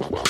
[0.00, 0.29] Wow.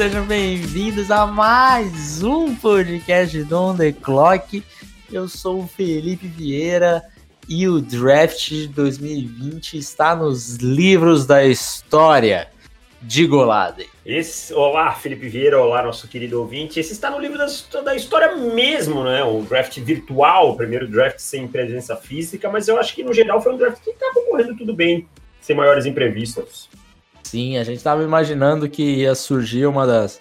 [0.00, 4.64] Sejam bem-vindos a mais um podcast do On The Clock.
[5.12, 7.02] Eu sou o Felipe Vieira
[7.46, 12.48] e o draft de 2020 está nos livros da história
[13.02, 13.90] de Golade.
[14.02, 16.80] Esse, olá, Felipe Vieira, olá, nosso querido ouvinte.
[16.80, 17.46] Esse está no livro da,
[17.82, 19.22] da história mesmo, né?
[19.22, 23.42] O draft virtual, o primeiro draft sem presença física, mas eu acho que no geral
[23.42, 25.06] foi um draft que estava correndo tudo bem
[25.42, 26.70] sem maiores imprevistos.
[27.30, 30.20] Sim, a gente estava imaginando que ia surgir uma das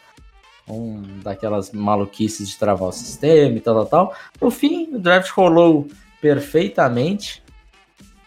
[0.67, 4.15] um daquelas maluquices de travar o sistema e tal, tal, tal.
[4.39, 5.87] No fim, o draft rolou
[6.21, 7.41] perfeitamente.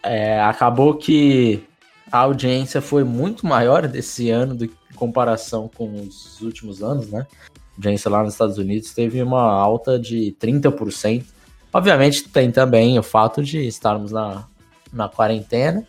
[0.02, 1.62] É, acabou que
[2.10, 7.24] a audiência foi muito maior desse ano do, em comparação com os últimos anos, né?
[7.54, 11.24] A audiência lá nos Estados Unidos teve uma alta de 30%.
[11.72, 14.44] Obviamente tem também o fato de estarmos na,
[14.92, 15.86] na quarentena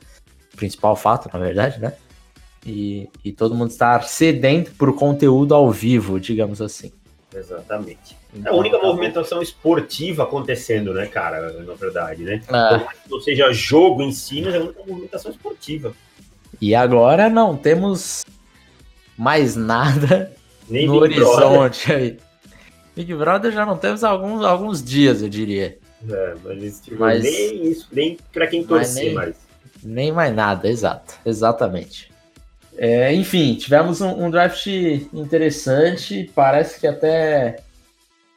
[0.56, 1.94] principal fato, na verdade, né?
[2.66, 6.92] E, e todo mundo estar sedento por conteúdo ao vivo, digamos assim.
[7.34, 8.16] Exatamente.
[8.34, 11.52] Então, é a única tá movimentação esportiva acontecendo, né, cara?
[11.64, 12.42] Na verdade, né?
[12.48, 12.88] É.
[13.12, 15.94] Ou seja, jogo em si, mas é a única movimentação esportiva.
[16.62, 18.24] E agora não temos
[19.18, 20.32] mais nada
[20.70, 21.98] Nem no Big horizonte Brother.
[21.98, 22.18] aí.
[22.96, 25.78] Big Brother já não temos alguns, alguns dias, eu diria.
[26.10, 29.14] É, mas, tipo, mas nem isso, nem pra quem torcer nem...
[29.14, 29.36] mais.
[29.84, 31.16] Nem mais nada, exato.
[31.26, 32.13] Exatamente.
[32.78, 36.30] É, enfim, tivemos um, um, draft interessante.
[36.34, 37.64] Parece que até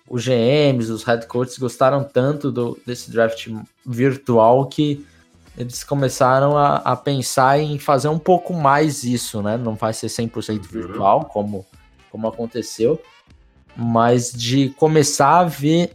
[0.09, 3.49] os GMs, os head coaches gostaram tanto do, desse draft
[3.85, 5.05] virtual que
[5.57, 9.57] eles começaram a, a, pensar em fazer um pouco mais isso, né?
[9.57, 10.63] Não vai ser 100% uhum.
[10.63, 11.65] virtual, como,
[12.11, 13.01] como aconteceu,
[13.75, 15.93] mas de começar a ver,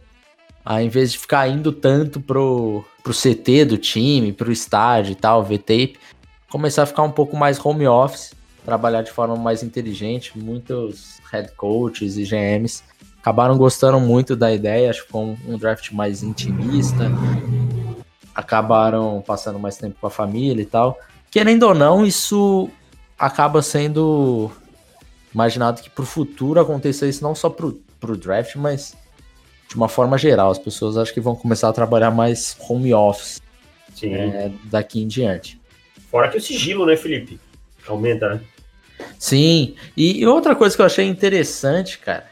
[0.64, 5.44] ao invés de ficar indo tanto pro, pro CT do time, pro estádio e tal,
[5.44, 5.96] ver tape,
[6.52, 10.38] começar a ficar um pouco mais home office, trabalhar de forma mais inteligente.
[10.38, 12.82] Muitos head coaches e GMs
[13.18, 17.10] acabaram gostando muito da ideia, acho que foi um, um draft mais intimista.
[18.34, 20.98] Acabaram passando mais tempo com a família e tal.
[21.30, 22.68] Querendo ou não, isso
[23.18, 24.50] acaba sendo
[25.34, 28.94] imaginado que pro futuro aconteça isso não só pro, pro draft, mas
[29.68, 30.50] de uma forma geral.
[30.50, 33.40] As pessoas acho que vão começar a trabalhar mais home office
[34.02, 35.61] é, daqui em diante.
[36.12, 37.40] Fora que o sigilo, né, Felipe?
[37.88, 38.40] Aumenta, né?
[39.18, 39.74] Sim.
[39.96, 42.30] E, outra coisa que eu achei interessante, cara,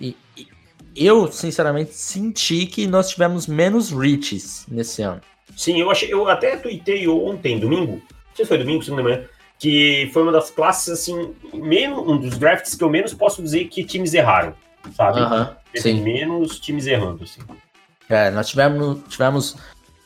[0.00, 0.48] e, e,
[0.96, 5.20] eu sinceramente senti que nós tivemos menos reaches nesse ano.
[5.56, 9.24] Sim, eu achei, eu até tuitei ontem, domingo, não sei se foi domingo, segunda manhã,
[9.60, 13.66] que foi uma das classes assim, menos, um dos drafts que eu menos posso dizer
[13.66, 14.56] que times erraram
[14.96, 15.20] sabe?
[15.20, 16.00] Uh -huh, sim.
[16.00, 17.40] menos times errando, assim.
[18.08, 19.56] É, nós tivemos, tivemos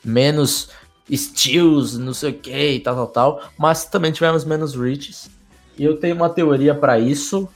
[0.04, 0.70] menos
[1.14, 5.30] steals, não sei o que e tal, tal, tal, mas também tivemos menos reaches.
[5.78, 7.48] E eu tenho uma teoria para isso,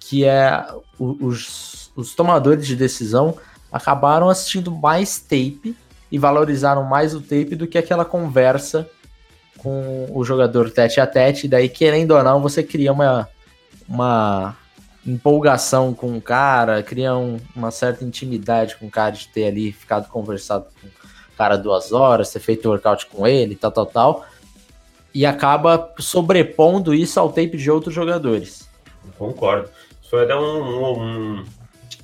[0.00, 0.66] que é
[0.98, 3.36] os, os tomadores de decisão
[3.72, 5.76] acabaram assistindo mais tape
[6.10, 8.88] e valorizaram mais o tape do que aquela conversa
[9.58, 11.48] com o jogador tete a tete.
[11.48, 13.28] Daí, querendo ou não, você cria uma,
[13.88, 14.56] uma
[15.06, 19.72] empolgação com o cara, cria um, uma certa intimidade com o cara de ter ali
[19.72, 21.03] ficado conversado com o cara
[21.56, 24.26] duas horas, ter feito workout com ele, tal, tal, tal.
[25.12, 28.68] E acaba sobrepondo isso ao tape de outros jogadores.
[29.16, 29.68] Concordo.
[30.10, 31.44] Foi até um, um, um,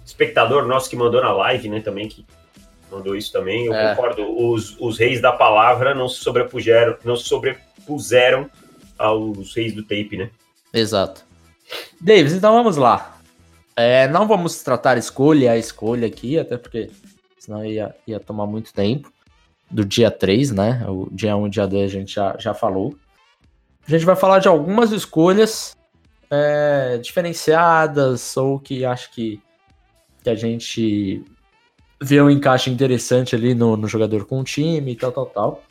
[0.05, 2.25] espectador nosso que mandou na live, né, também, que
[2.91, 3.67] mandou isso também.
[3.67, 3.95] Eu é.
[3.95, 4.23] concordo.
[4.23, 8.51] Os, os reis da palavra não se sobrepuseram, não se sobrepuseram
[8.99, 10.31] aos reis do tape, né?
[10.73, 11.25] Exato.
[12.01, 13.19] Davis, então vamos lá.
[13.77, 16.91] É, não vamos tratar escolha a escolha aqui, até porque
[17.39, 19.11] senão ia, ia tomar muito tempo.
[19.71, 20.85] Do dia 3, né?
[20.89, 22.97] O dia 1 e dia 2 a gente já, já falou.
[23.87, 25.77] A gente vai falar de algumas escolhas
[26.31, 29.41] é, diferenciadas ou que acho que,
[30.23, 31.25] que a gente
[32.01, 35.63] vê um encaixe interessante ali no, no jogador com o time e tal, tal, tal.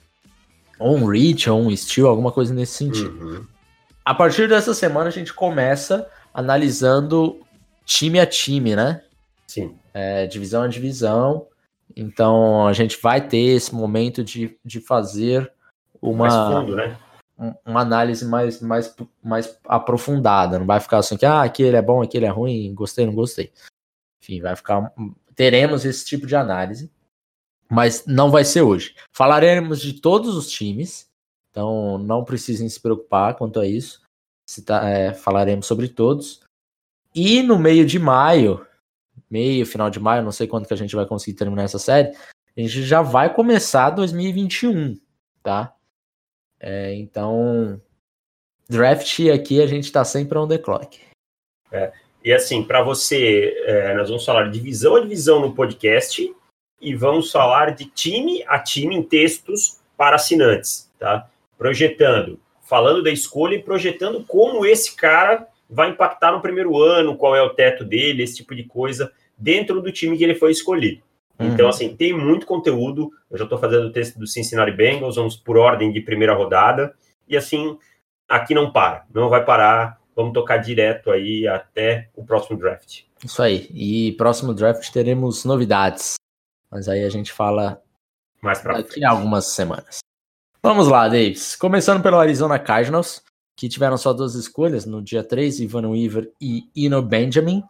[0.77, 3.19] Ou um reach, ou um steal, alguma coisa nesse sentido.
[3.21, 3.45] Uhum.
[4.05, 7.39] A partir dessa semana a gente começa analisando
[7.85, 9.01] time a time, né?
[9.47, 9.75] Sim.
[9.93, 11.47] É, divisão a divisão.
[11.95, 15.51] Então a gente vai ter esse momento de, de fazer
[16.01, 16.61] uma.
[16.61, 16.97] Fundo, né?
[17.65, 18.93] uma análise mais, mais,
[19.23, 20.59] mais aprofundada.
[20.59, 23.51] Não vai ficar assim que ah, aquele é bom, aquele é ruim, gostei, não gostei.
[24.21, 24.93] Enfim, vai ficar.
[25.35, 26.91] Teremos esse tipo de análise,
[27.69, 28.93] mas não vai ser hoje.
[29.13, 31.09] Falaremos de todos os times,
[31.49, 34.01] então não precisem se preocupar quanto a isso.
[34.65, 36.41] Tá, é, falaremos sobre todos.
[37.15, 38.65] E no meio de maio,
[39.29, 42.09] meio, final de maio, não sei quando que a gente vai conseguir terminar essa série,
[42.09, 44.99] a gente já vai começar 2021,
[45.43, 45.73] tá?
[46.59, 47.81] É, então,
[48.67, 50.99] draft aqui a gente está sempre on the clock.
[51.71, 51.91] É,
[52.23, 56.35] e assim, para você, é, nós vamos falar de divisão a divisão no podcast
[56.81, 61.29] e vamos falar de time a time em textos para assinantes, tá?
[61.57, 67.35] Projetando, falando da escolha e projetando como esse cara vai impactar no primeiro ano, qual
[67.35, 71.03] é o teto dele, esse tipo de coisa, dentro do time que ele foi escolhido.
[71.39, 71.47] Uhum.
[71.47, 73.11] Então, assim, tem muito conteúdo.
[73.29, 76.93] Eu já estou fazendo o texto do Cincinnati Bengals, vamos por ordem de primeira rodada.
[77.27, 77.77] E assim,
[78.27, 79.99] aqui não para, não vai parar.
[80.15, 83.03] Vamos tocar direto aí até o próximo draft.
[83.23, 83.69] Isso aí.
[83.73, 86.15] E próximo draft teremos novidades.
[86.69, 87.81] Mas aí a gente fala
[88.41, 89.99] mais pra daqui a algumas semanas.
[90.61, 91.55] Vamos lá, Davis.
[91.55, 93.23] Começando pelo Arizona Cardinals,
[93.59, 97.61] que tiveram só duas escolhas no dia 3, Ivan Weaver e Ino Benjamin.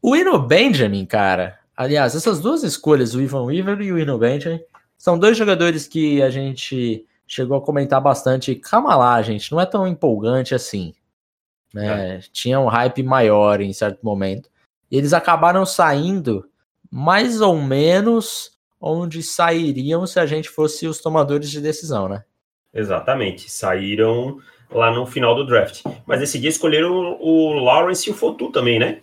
[0.00, 4.60] O Ino Benjamin, cara, Aliás, essas duas escolhas, o Ivan Weaver e o Ino Benjamin,
[4.96, 8.54] são dois jogadores que a gente chegou a comentar bastante.
[8.54, 10.94] Calma lá, gente, não é tão empolgante assim.
[11.74, 12.16] Né?
[12.16, 12.20] É.
[12.32, 14.48] Tinha um hype maior em certo momento.
[14.90, 16.48] E eles acabaram saindo
[16.90, 22.24] mais ou menos onde sairiam se a gente fosse os tomadores de decisão, né?
[22.72, 23.50] Exatamente.
[23.50, 24.38] Saíram
[24.70, 25.82] lá no final do draft.
[26.06, 29.00] Mas esse dia escolheram o Lawrence e o Fotu também, né?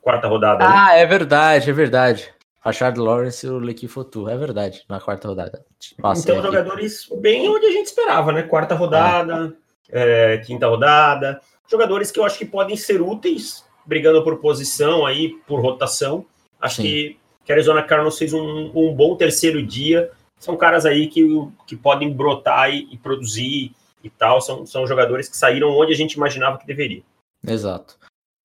[0.00, 0.66] quarta rodada.
[0.66, 0.74] Né?
[0.74, 1.02] Ah, né?
[1.02, 2.32] é verdade, é verdade.
[2.60, 5.64] Rashard Lawrence e o Lequi Fotu, é verdade, na quarta rodada.
[6.00, 8.42] Passa então, jogadores bem onde a gente esperava, né?
[8.42, 9.56] Quarta rodada,
[9.90, 10.34] é.
[10.34, 11.40] É, quinta rodada.
[11.70, 16.26] Jogadores que eu acho que podem ser úteis, brigando por posição aí, por rotação.
[16.60, 16.82] Acho Sim.
[16.82, 20.10] que, que a Arizona Cardinals fez um, um bom terceiro dia.
[20.38, 21.26] São caras aí que,
[21.66, 24.40] que podem brotar e, e produzir e tal.
[24.40, 27.02] São, são jogadores que saíram onde a gente imaginava que deveria.
[27.46, 27.98] Exato.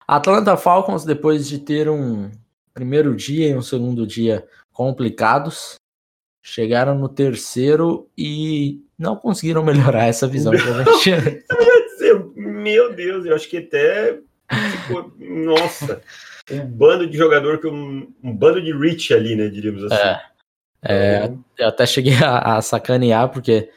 [0.07, 2.30] Atlanta Falcons, depois de ter um
[2.74, 5.75] primeiro dia e um segundo dia complicados,
[6.44, 10.54] chegaram no terceiro e não conseguiram melhorar essa visão
[12.36, 14.19] Meu Deus, eu acho que até
[14.72, 16.02] tipo, nossa,
[16.52, 19.96] um bando de jogador que um, um bando de rich ali, né, diríamos assim.
[20.84, 23.69] É, é eu até cheguei a, a, sacanear porque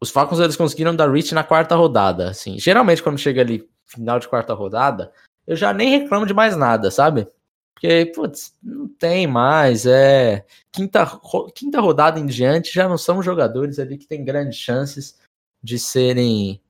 [0.00, 2.58] os Falcons eles conseguiram dar reach na quarta rodada, assim.
[2.58, 5.12] Geralmente quando chega ali final de quarta rodada,
[5.46, 7.28] eu já nem reclamo de mais nada, sabe?
[7.74, 9.86] Porque, putz, não tem mais.
[9.86, 11.06] É quinta,
[11.54, 15.18] quinta rodada em diante já não são jogadores ali que têm grandes chances
[15.62, 16.60] de serem.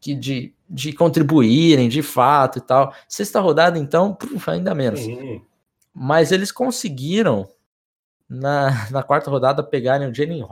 [0.00, 2.94] Que, de, de contribuírem de fato e tal.
[3.08, 5.00] Sexta rodada, então, puf, ainda menos.
[5.00, 5.42] Sim.
[5.92, 7.48] Mas eles conseguiram,
[8.28, 10.46] na, na quarta rodada, pegarem o Jalen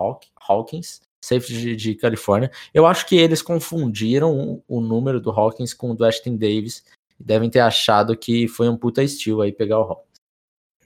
[0.49, 2.51] Hawkins, safety de, de, Califórnia.
[2.73, 6.85] Eu acho que eles confundiram o, número do Hawkins com o do Ashton Davis
[7.19, 10.07] devem ter achado que foi um puta estilo aí pegar o Hawkins.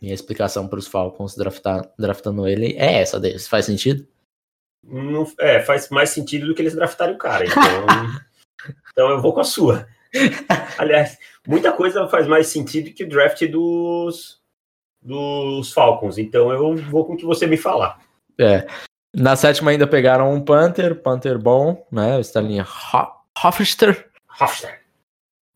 [0.01, 3.47] Minha explicação para os Falcons draftar, draftando ele é essa deles.
[3.47, 4.07] Faz sentido?
[4.83, 7.45] Não, é, faz mais sentido do que eles draftarem o cara.
[7.45, 7.61] Então,
[8.91, 9.87] então eu vou com a sua.
[10.79, 14.41] Aliás, muita coisa faz mais sentido que o draft dos,
[15.03, 16.17] dos Falcons.
[16.17, 18.01] Então eu vou com o que você me falar.
[18.39, 18.67] É.
[19.15, 22.17] Na sétima ainda pegaram um Panther, Panther bom, né?
[22.17, 24.11] O Sterling Hofster.
[24.41, 24.81] Hofster.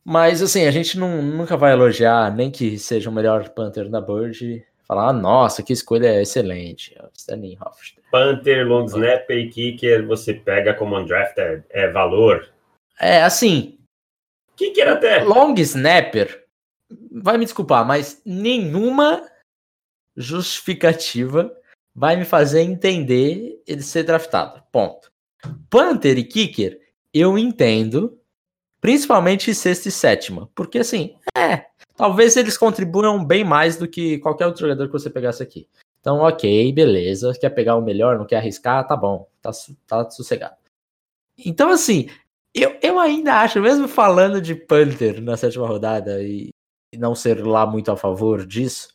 [0.04, 4.00] Mas assim, a gente não, nunca vai elogiar, nem que seja o melhor Panther da
[4.00, 6.94] Bird, falar, ah, nossa, que escolha excelente.
[7.14, 8.04] Stanley Hofstad.
[8.10, 12.48] Panther, long snapper e kicker, você pega como undrafted, é valor.
[13.00, 13.78] É, assim.
[14.56, 15.24] Kicker até.
[15.24, 16.44] Long snapper,
[17.10, 19.26] vai me desculpar, mas nenhuma
[20.16, 21.50] justificativa
[21.94, 24.62] vai me fazer entender ele ser draftado.
[24.72, 25.12] Ponto.
[25.70, 26.80] Panther e kicker,
[27.12, 28.18] eu entendo
[28.80, 34.46] principalmente sexta e sétima, porque assim, é, talvez eles contribuam bem mais do que qualquer
[34.46, 35.68] outro jogador que você pegasse aqui.
[36.00, 39.50] Então, ok, beleza, quer pegar o melhor, não quer arriscar, tá bom, tá,
[39.86, 40.56] tá sossegado.
[41.38, 42.10] Então, assim,
[42.52, 46.50] eu, eu ainda acho, mesmo falando de Panther na sétima rodada e,
[46.92, 48.94] e não ser lá muito a favor disso,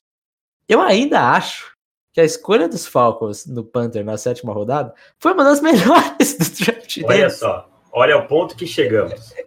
[0.68, 1.75] eu ainda acho
[2.13, 6.66] que a escolha dos Falcons no Panther na sétima rodada foi uma das melhores do
[6.66, 7.01] draft.
[7.04, 9.34] Olha só, olha o ponto que chegamos.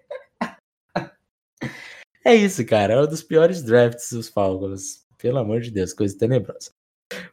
[2.25, 2.95] É isso, cara.
[2.95, 5.05] É um dos piores drafts dos Falcons.
[5.19, 6.71] Pelo amor de Deus, coisa tenebrosa.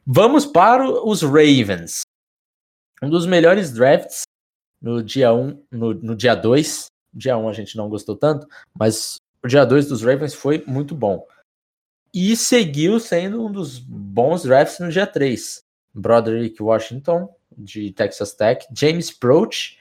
[0.04, 2.02] Vamos para os Ravens.
[3.00, 4.22] Um dos melhores drafts
[4.80, 6.86] no dia 1, no, no dia 2.
[7.12, 10.94] Dia 1 a gente não gostou tanto, mas o dia 2 dos Ravens foi muito
[10.94, 11.26] bom.
[12.12, 15.62] E seguiu sendo um dos bons drafts no dia 3.
[15.94, 19.76] Broderick Washington, de Texas Tech, James Proch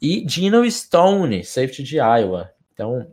[0.00, 2.52] e Gino Stone, safety de Iowa.
[2.72, 3.12] Então,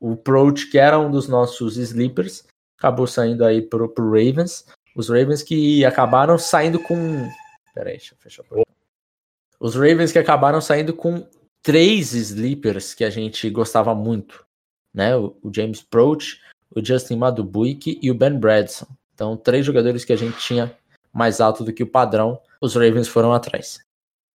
[0.00, 2.44] o Proch, que era um dos nossos sleepers,
[2.78, 4.66] acabou saindo aí pro, pro Ravens.
[4.94, 7.28] Os Ravens que acabaram saindo com.
[7.74, 8.72] Peraí, deixa eu fechar a porta.
[9.58, 11.26] Os Ravens que acabaram saindo com
[11.62, 14.44] três sleepers que a gente gostava muito,
[14.92, 15.16] né?
[15.16, 16.38] O, o James Proch,
[16.74, 18.86] o Justin Madubuike e o Ben Bradson.
[19.14, 20.74] Então, três jogadores que a gente tinha
[21.12, 23.78] mais alto do que o padrão, os Ravens foram atrás.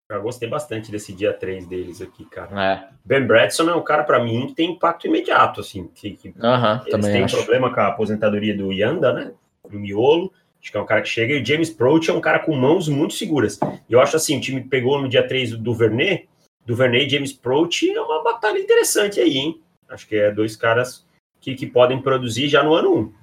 [0.08, 2.64] Eu gostei bastante desse dia 3 deles aqui, cara.
[2.64, 2.88] É.
[3.04, 5.88] Ben Bradson é um cara, para mim, que tem impacto imediato, assim.
[5.88, 7.36] Que, que uhum, eles têm acho.
[7.36, 9.32] problema com a aposentadoria do Yanda, né?
[9.68, 10.32] No miolo.
[10.62, 11.34] Acho que é um cara que chega.
[11.34, 13.58] E o James Proch é um cara com mãos muito seguras.
[13.88, 16.28] E eu acho assim, o time pegou no dia 3 do Vernet,
[16.64, 19.60] do Vernet e James Proch é uma batalha interessante aí, hein?
[19.88, 21.04] Acho que é dois caras
[21.40, 23.14] que, que podem produzir já no ano 1.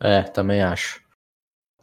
[0.00, 1.02] É, também acho.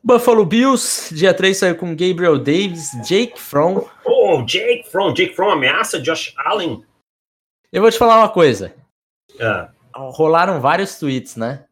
[0.04, 3.86] Buffalo Bills, dia 3 saiu com Gabriel Davis, Jake Fromm.
[4.06, 6.84] Oh, Jake Fromm, Jake Fromm ameaça Josh Allen.
[7.72, 8.74] Eu vou te falar uma coisa.
[9.38, 9.70] É.
[9.94, 11.66] Rolaram vários tweets, né?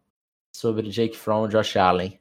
[0.53, 2.19] Sobre Jake Fromm e Josh Allen.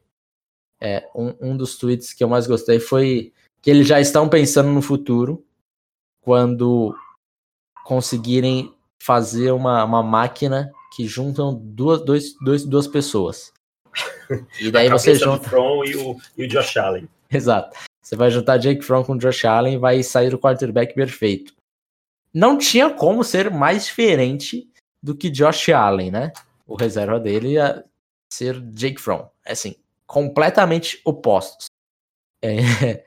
[0.80, 4.70] É, um, um dos tweets que eu mais gostei foi que eles já estão pensando
[4.70, 5.44] no futuro
[6.20, 6.94] quando
[7.84, 13.52] conseguirem fazer uma, uma máquina que juntam duas, dois, dois, duas pessoas.
[14.60, 15.48] E daí você junta.
[15.48, 17.08] Fromm e o, e o Josh Allen.
[17.30, 17.78] Exato.
[18.02, 21.54] Você vai juntar Jake Fromm com o Josh Allen e vai sair o quarterback perfeito.
[22.34, 24.68] Não tinha como ser mais diferente
[25.00, 26.32] do que Josh Allen, né?
[26.66, 27.84] O reserva dele ia
[28.32, 29.26] ser Jake Fromm.
[29.44, 29.76] É assim,
[30.06, 31.66] completamente opostos.
[32.42, 33.04] É...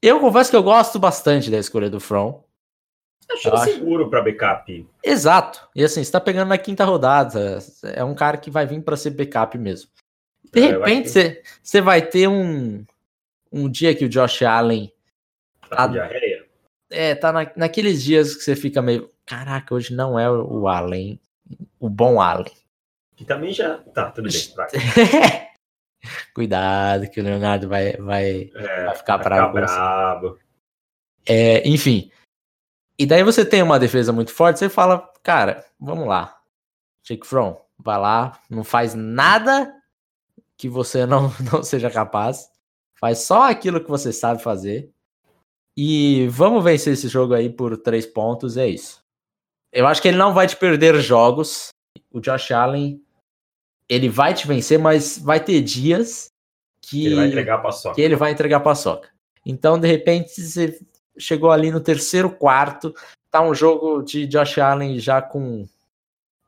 [0.00, 2.40] Eu confesso que eu gosto bastante da escolha do Fromm.
[3.30, 3.64] Achei acho...
[3.64, 4.88] seguro para backup.
[5.02, 5.68] Exato.
[5.74, 7.58] E assim, você tá pegando na quinta rodada.
[7.82, 9.90] É um cara que vai vir para ser backup mesmo.
[10.52, 12.84] De é, repente, você, você vai ter um,
[13.52, 14.92] um dia que o Josh Allen.
[15.68, 16.10] Tá, tá
[16.90, 19.10] é, tá na, naqueles dias que você fica meio.
[19.24, 21.20] Caraca, hoje não é o Allen,
[21.80, 22.52] o bom Allen.
[23.16, 23.78] Que também já.
[23.92, 25.46] Tá, tudo bem.
[26.32, 29.52] Cuidado, que o Leonardo vai, vai, é, vai ficar bravo.
[29.52, 30.38] Ficar bravo.
[31.26, 32.10] É, enfim.
[32.98, 36.36] E daí você tem uma defesa muito forte, você fala, cara, vamos lá.
[37.04, 39.72] Jake From, vai lá, não faz nada
[40.56, 42.48] que você não, não seja capaz.
[42.98, 44.90] Faz só aquilo que você sabe fazer.
[45.76, 49.04] E vamos vencer esse jogo aí por três pontos, é isso.
[49.70, 51.68] Eu acho que ele não vai te perder jogos.
[52.10, 53.02] O Josh Allen,
[53.86, 56.32] ele vai te vencer, mas vai ter dias
[56.80, 57.94] que ele vai entregar a paçoca.
[57.94, 59.10] Que ele vai entregar a paçoca.
[59.44, 60.80] Então, de repente, você
[61.18, 62.94] chegou ali no terceiro quarto,
[63.30, 65.66] tá um jogo de Josh Allen já com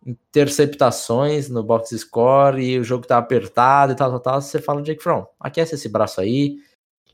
[0.07, 4.83] interceptações no box score e o jogo tá apertado e tal, tal, tal, você fala
[4.83, 6.57] Jake Fromm, aquece esse braço aí,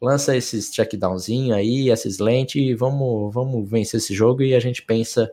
[0.00, 4.82] lança esses checkdownzinho aí, esses lentes e vamos, vamos vencer esse jogo e a gente
[4.82, 5.32] pensa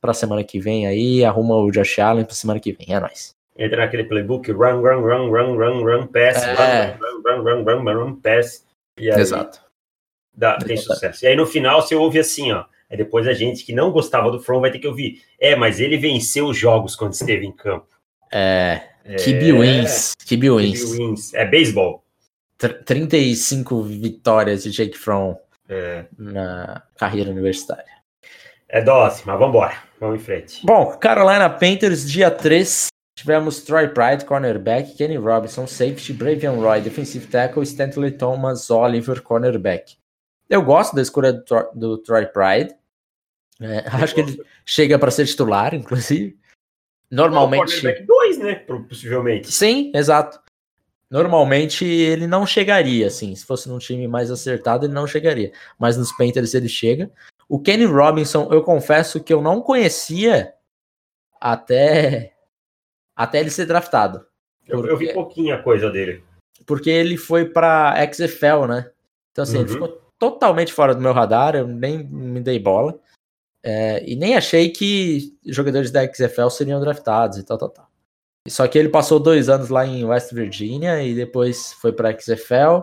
[0.00, 3.34] pra semana que vem aí, arruma o Josh Allen pra semana que vem, é nóis.
[3.56, 6.96] Entra naquele playbook, run, run, run, run, run, run, pass, é.
[6.98, 8.64] run, run, run, run, run, run, pass.
[8.98, 9.69] E aí Exato.
[10.32, 11.24] Dá, tem sucesso.
[11.24, 14.30] E aí no final você ouve assim, ó, Aí depois a gente que não gostava
[14.30, 15.22] do From vai ter que ouvir.
[15.38, 17.86] É, mas ele venceu os jogos quando esteve em campo.
[18.32, 18.82] É.
[19.04, 20.14] é wins.
[20.26, 20.92] Keep wins.
[20.92, 21.32] wins.
[21.32, 22.04] É beisebol.
[22.58, 25.36] 35 vitórias de Jake From
[25.68, 26.04] é.
[26.18, 27.84] na carreira universitária.
[28.68, 29.76] É dose, mas vamos embora.
[30.00, 30.66] Vamos em frente.
[30.66, 32.88] Bom, Carolina Panthers, dia 3.
[33.16, 39.99] Tivemos Troy Pride, cornerback, Kenny Robinson, safety, Bravion Roy, defensive tackle, Stanley Thomas, Oliver, cornerback.
[40.50, 42.74] Eu gosto da escolha do, do Troy Pride.
[43.60, 46.36] É, acho que ele chega para ser titular, inclusive.
[47.10, 47.82] Normalmente.
[47.84, 48.54] Não, dois, né?
[48.56, 49.50] Possivelmente.
[49.50, 50.40] Sim, exato.
[51.08, 53.34] Normalmente ele não chegaria, assim.
[53.34, 55.52] Se fosse num time mais acertado, ele não chegaria.
[55.78, 57.10] Mas nos Panthers ele chega.
[57.48, 60.54] O Kenny Robinson, eu confesso que eu não conhecia
[61.40, 62.32] até
[63.16, 64.24] até ele ser draftado.
[64.66, 66.22] Porque, eu, vi pouquinha coisa dele.
[66.64, 68.90] Porque ele foi para XFL, né?
[69.32, 69.62] Então assim, uhum.
[69.62, 72.96] ele ficou totalmente fora do meu radar, eu nem me dei bola.
[73.62, 77.90] É, e nem achei que jogadores da XFL seriam draftados e tal, tal, tal.
[78.48, 82.82] Só que ele passou dois anos lá em West Virginia e depois foi para XFL,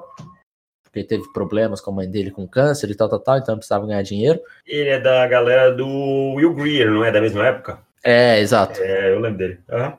[0.83, 3.87] porque teve problemas com a mãe dele com câncer e tal, tal, tal, então precisava
[3.87, 4.39] ganhar dinheiro.
[4.65, 5.87] Ele é da galera do
[6.35, 7.11] Will Greer, não é?
[7.11, 7.79] Da mesma época?
[8.03, 8.79] É, exato.
[8.81, 9.59] É, eu lembro dele.
[9.69, 9.93] Uhum.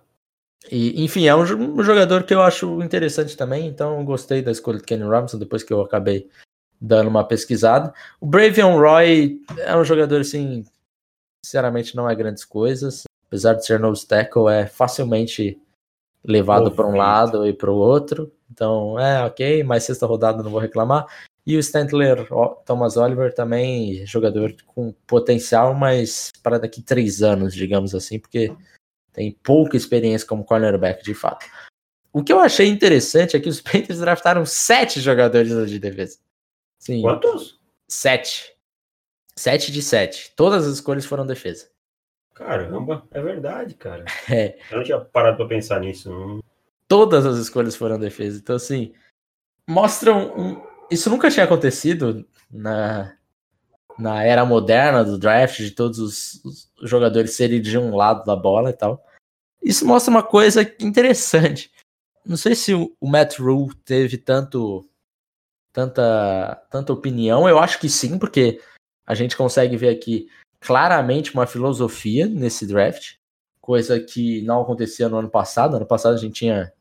[0.70, 4.50] E, enfim, é um, um, jogador que eu acho interessante também, então eu gostei da
[4.50, 6.28] escolha do Kenny Robinson depois que eu acabei
[6.80, 7.92] dando uma pesquisada.
[8.20, 10.64] O Bravion Roy é um jogador assim,
[11.44, 15.60] sinceramente não é grandes coisas, apesar de ser nose tackle, é facilmente
[16.24, 18.32] levado para um lado e para o outro.
[18.50, 21.06] Então, é ok, mas sexta rodada não vou reclamar.
[21.46, 22.28] E o Stantler
[22.66, 28.54] Thomas Oliver também, jogador com potencial, mas para daqui três anos, digamos assim, porque
[29.12, 31.46] tem pouca experiência como cornerback de fato.
[32.12, 36.18] O que eu achei interessante é que os Panthers draftaram sete jogadores de defesa.
[36.78, 37.02] Sim.
[37.02, 37.58] Quantos?
[37.86, 38.52] Sete.
[39.36, 40.32] Sete de sete.
[40.36, 41.68] Todas as escolhas foram defesa.
[42.34, 44.04] Caramba, é verdade, cara.
[44.30, 44.58] É.
[44.70, 46.10] Eu não tinha parado para pensar nisso.
[46.10, 46.42] Não.
[46.86, 48.38] Todas as escolhas foram defesa.
[48.38, 48.92] Então, assim,
[49.68, 50.32] mostram.
[50.38, 50.62] Um...
[50.90, 53.14] Isso nunca tinha acontecido na,
[53.98, 58.36] na era moderna do draft, de todos os, os jogadores serem de um lado da
[58.36, 59.04] bola e tal.
[59.62, 61.70] Isso mostra uma coisa interessante.
[62.24, 64.88] Não sei se o, o Matt Rule teve tanto
[65.78, 67.48] tanta tanta opinião.
[67.48, 68.60] Eu acho que sim, porque
[69.06, 70.28] a gente consegue ver aqui
[70.60, 73.14] claramente uma filosofia nesse draft,
[73.60, 75.76] coisa que não acontecia no ano passado.
[75.76, 76.72] Ano passado a gente tinha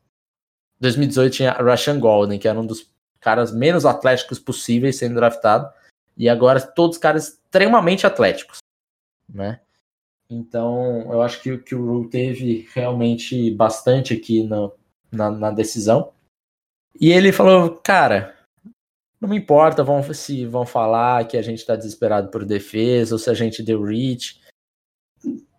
[0.80, 2.90] 2018 tinha Rashan Golden, que era um dos
[3.20, 5.72] caras menos atléticos possíveis sendo draftado,
[6.16, 8.58] e agora todos caras extremamente atléticos,
[9.28, 9.60] né?
[10.30, 14.72] Então, eu acho que, que o Rule teve realmente bastante aqui no,
[15.10, 16.12] na, na decisão.
[17.00, 18.37] E ele falou, cara,
[19.20, 23.18] não me importa vão, se vão falar que a gente está desesperado por defesa ou
[23.18, 24.40] se a gente deu reach.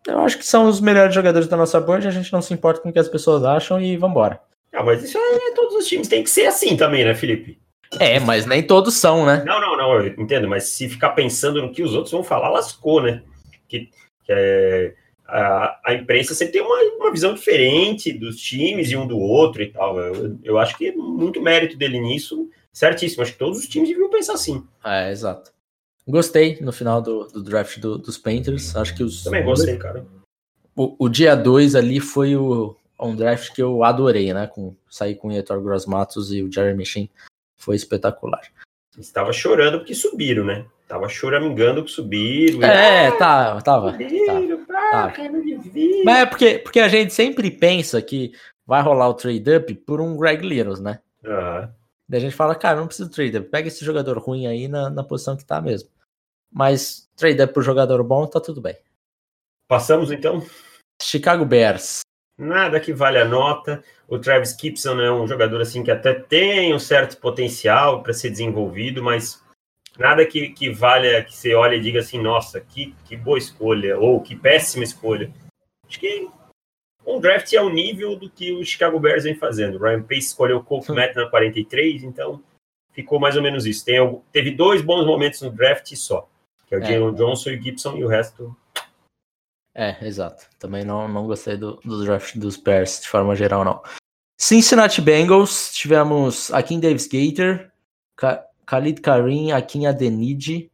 [0.07, 2.81] Eu acho que são os melhores jogadores da nossa board, a gente não se importa
[2.81, 4.41] com o que as pessoas acham e vambora.
[4.73, 7.59] Ah, mas isso aí todos os times tem que ser assim também, né, Felipe?
[7.99, 9.43] É, mas nem todos são, né?
[9.45, 12.49] Não, não, não, eu entendo, mas se ficar pensando no que os outros vão falar,
[12.49, 13.23] lascou, né?
[13.67, 13.89] Que,
[14.23, 14.93] que é,
[15.27, 19.61] a, a imprensa sempre tem uma, uma visão diferente dos times e um do outro
[19.61, 19.99] e tal.
[19.99, 22.47] Eu, eu acho que é muito mérito dele nisso,
[22.79, 23.23] certíssimo.
[23.23, 24.65] Acho que todos os times deviam pensar assim.
[24.83, 25.51] É, exato.
[26.07, 28.75] Gostei no final do, do draft do, dos Painters.
[28.75, 29.23] Acho que os.
[29.23, 30.05] Também gostei, cara.
[30.75, 34.47] O, o dia 2 ali foi o, um draft que eu adorei, né?
[34.47, 37.09] Com, sair com o Etor Gross Matos e o Jeremy Sheen.
[37.57, 38.41] Foi espetacular.
[38.97, 40.65] Estava chorando porque subiram, né?
[40.87, 42.63] Tava choramingando que subiram.
[42.63, 43.11] É, e...
[43.11, 43.91] tá, tava.
[43.91, 45.13] Subiram, tava, tava.
[46.05, 48.31] Mas é porque, porque a gente sempre pensa que
[48.65, 50.99] vai rolar o trade-up por um Greg Littles, né?
[51.25, 51.69] Ah.
[52.09, 53.49] Daí a gente fala, cara, não precisa trade-up.
[53.49, 55.89] Pega esse jogador ruim aí na, na posição que tá mesmo.
[56.51, 58.75] Mas trade-up por jogador bom, tá tudo bem.
[59.67, 60.43] Passamos então?
[61.01, 62.01] Chicago Bears
[62.39, 63.83] nada que vale a nota.
[64.07, 68.29] O Travis Gibson é um jogador assim que até tem um certo potencial para ser
[68.29, 69.43] desenvolvido, mas
[69.97, 73.99] nada que, que valha que você olhe e diga assim, nossa, que, que boa escolha,
[73.99, 75.31] ou que péssima escolha.
[75.87, 76.29] Acho que
[77.15, 79.75] um draft é o nível do que o Chicago Bears vem fazendo.
[79.75, 82.41] O Ryan Pace escolheu o Colt Matt na 43, então
[82.91, 83.83] ficou mais ou menos isso.
[83.83, 83.97] Tem,
[84.31, 86.29] teve dois bons momentos no draft só,
[86.67, 86.85] que é o é.
[86.85, 88.55] Jalen Johnson e o Gibson, e o resto
[89.79, 90.45] é, exato.
[90.59, 93.81] Também não, não gostei do, do draft dos Bears de forma geral, não.
[94.37, 97.71] Cincinnati Bengals, tivemos Akin Davis Gator,
[98.15, 100.69] Ka Khalid Karim, Akin Adeniji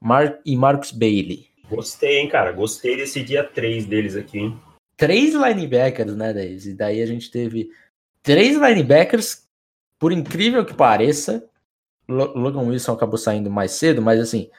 [0.00, 1.48] Mar e Marcus Bailey.
[1.68, 2.50] Gostei, hein, cara.
[2.50, 4.60] Gostei desse dia 3 deles aqui, hein?
[5.00, 6.66] Três linebackers, né, Davis?
[6.66, 7.70] E daí a gente teve
[8.22, 9.48] três linebackers,
[9.98, 11.42] por incrível que pareça.
[12.06, 14.50] Logan Wilson acabou saindo mais cedo, mas assim,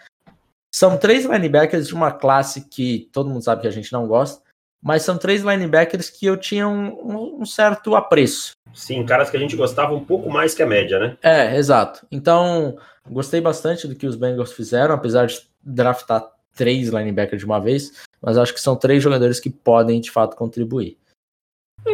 [0.73, 4.41] são três linebackers de uma classe que todo mundo sabe que a gente não gosta,
[4.81, 8.53] mas são três linebackers que eu tinha um, um, certo apreço.
[8.73, 11.17] Sim, caras que a gente gostava um pouco mais que a média, né?
[11.21, 12.07] É, exato.
[12.09, 17.59] Então, gostei bastante do que os Bengals fizeram, apesar de draftar três linebackers de uma
[17.59, 20.97] vez, mas acho que são três jogadores que podem de fato contribuir.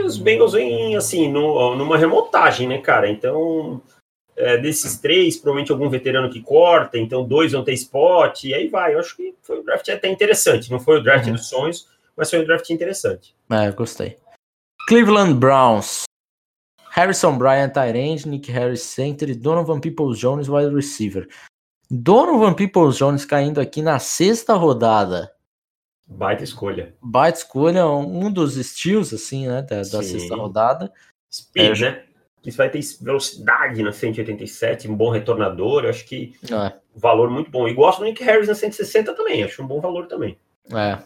[0.05, 3.09] Os Bengals vêm assim, no, numa remontagem, né, cara?
[3.09, 3.81] Então,
[4.35, 8.67] é, desses três, provavelmente algum veterano que corta, então dois vão ter spot, e aí
[8.67, 8.93] vai.
[8.93, 10.69] Eu acho que foi um draft até interessante.
[10.69, 11.33] Não foi o draft uhum.
[11.33, 13.33] dos sonhos, mas foi um draft interessante.
[13.49, 14.17] É, gostei.
[14.87, 16.03] Cleveland Browns.
[16.91, 21.27] Harrison Bryant, Tyrande, Nick Harris, center e Donovan Peoples-Jones, wide receiver.
[21.89, 25.31] Donovan Peoples-Jones caindo aqui na sexta rodada.
[26.07, 26.95] Baita escolha.
[27.01, 30.91] Baita escolha, um dos estilos, assim, né, da, da sexta rodada.
[31.29, 32.03] Speed, é, né?
[32.41, 36.73] que vai ter velocidade na 187, um bom retornador, eu acho que é.
[36.95, 37.67] valor muito bom.
[37.67, 40.37] E gosto do Nick Harris na 160 também, acho um bom valor também.
[40.71, 40.97] É.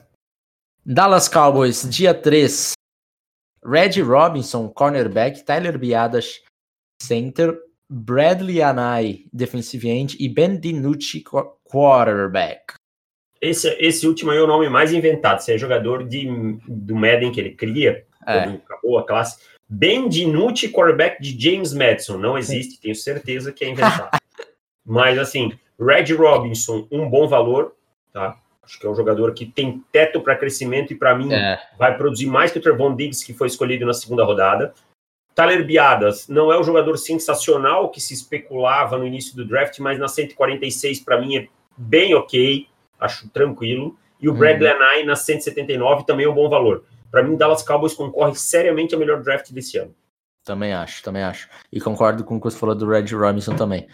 [0.86, 2.74] Dallas Cowboys, dia 3.
[3.64, 6.42] Red Robinson, cornerback, Tyler Biadas,
[7.02, 7.60] center,
[7.90, 11.24] Bradley Anai, defensive end, e Ben DiNucci,
[11.64, 12.74] quarterback.
[13.42, 15.40] Esse, esse último aí é o nome mais inventado.
[15.40, 16.28] Se é jogador de,
[16.68, 18.40] do Madden que ele cria, é.
[18.40, 22.18] acabou a classe, Ben DiNucci, quarterback de James Madison.
[22.18, 24.18] Não existe, tenho certeza que é inventado.
[24.86, 27.74] Mas, assim, Red Robinson, um bom valor,
[28.12, 28.38] tá?
[28.62, 31.60] Acho que é um jogador que tem teto para crescimento e, para mim, é.
[31.80, 34.74] vai produzir mais que o Trevon Diggs, que foi escolhido na segunda rodada.
[35.34, 39.98] Tyler Biadas não é o jogador sensacional que se especulava no início do draft, mas
[39.98, 42.68] na 146, para mim, é bem ok,
[43.02, 43.98] acho tranquilo.
[44.22, 45.06] E o Brad uhum.
[45.06, 46.86] na 179 também é um bom valor.
[47.10, 49.94] Para mim, Dallas Cowboys concorre seriamente ao melhor draft desse ano.
[50.44, 51.50] Também acho, também acho.
[51.72, 53.88] E concordo com o que você falou do Red Robinson também.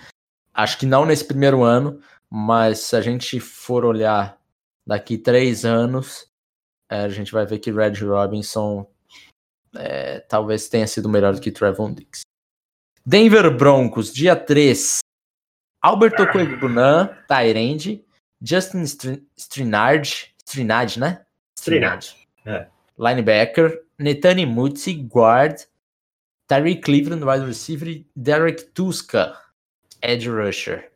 [0.53, 4.37] Acho que não nesse primeiro ano, mas se a gente for olhar
[4.85, 6.27] daqui três anos,
[6.89, 8.87] é, a gente vai ver que Red Robinson
[9.75, 12.21] é, talvez tenha sido melhor do que Trevon Diggs.
[13.05, 14.99] Denver Broncos, dia 3.
[15.81, 18.05] Alberto Coegbunan, Tyrande.
[18.41, 18.83] Justin
[19.37, 21.25] Strinard, Strinard, né?
[21.57, 22.15] Strinard.
[22.45, 22.67] É.
[22.97, 23.83] Linebacker.
[23.97, 25.59] Netani Mutsi, guard.
[26.47, 28.03] Tyree Cleveland, wide receiver.
[28.15, 29.35] Derek Tuska,
[30.01, 30.89] edge rusher.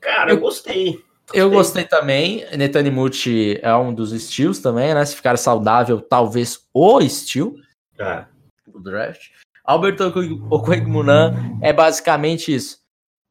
[0.00, 1.04] Cara, eu, eu gostei.
[1.32, 2.44] Eu gostei também.
[2.56, 5.04] Netanimuti é um dos estilos também, né?
[5.04, 7.56] Se ficar saudável, talvez o estilo
[7.98, 8.24] é.
[8.66, 9.30] do draft.
[9.64, 10.04] Alberto
[10.50, 12.80] Okwegmunan é basicamente isso.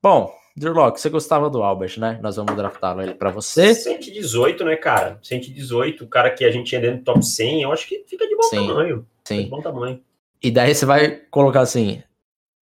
[0.01, 2.19] Bom, Drew Locke, você gostava do Albert, né?
[2.21, 3.73] Nós vamos draftá-lo ele para você.
[3.73, 5.19] 118, né, cara?
[5.23, 8.27] 118, o cara que a gente tinha dentro do top 100, eu acho que fica
[8.27, 9.07] de bom sim, tamanho.
[9.23, 9.43] Sim.
[9.43, 10.01] de bom tamanho.
[10.41, 12.03] E daí você vai colocar assim: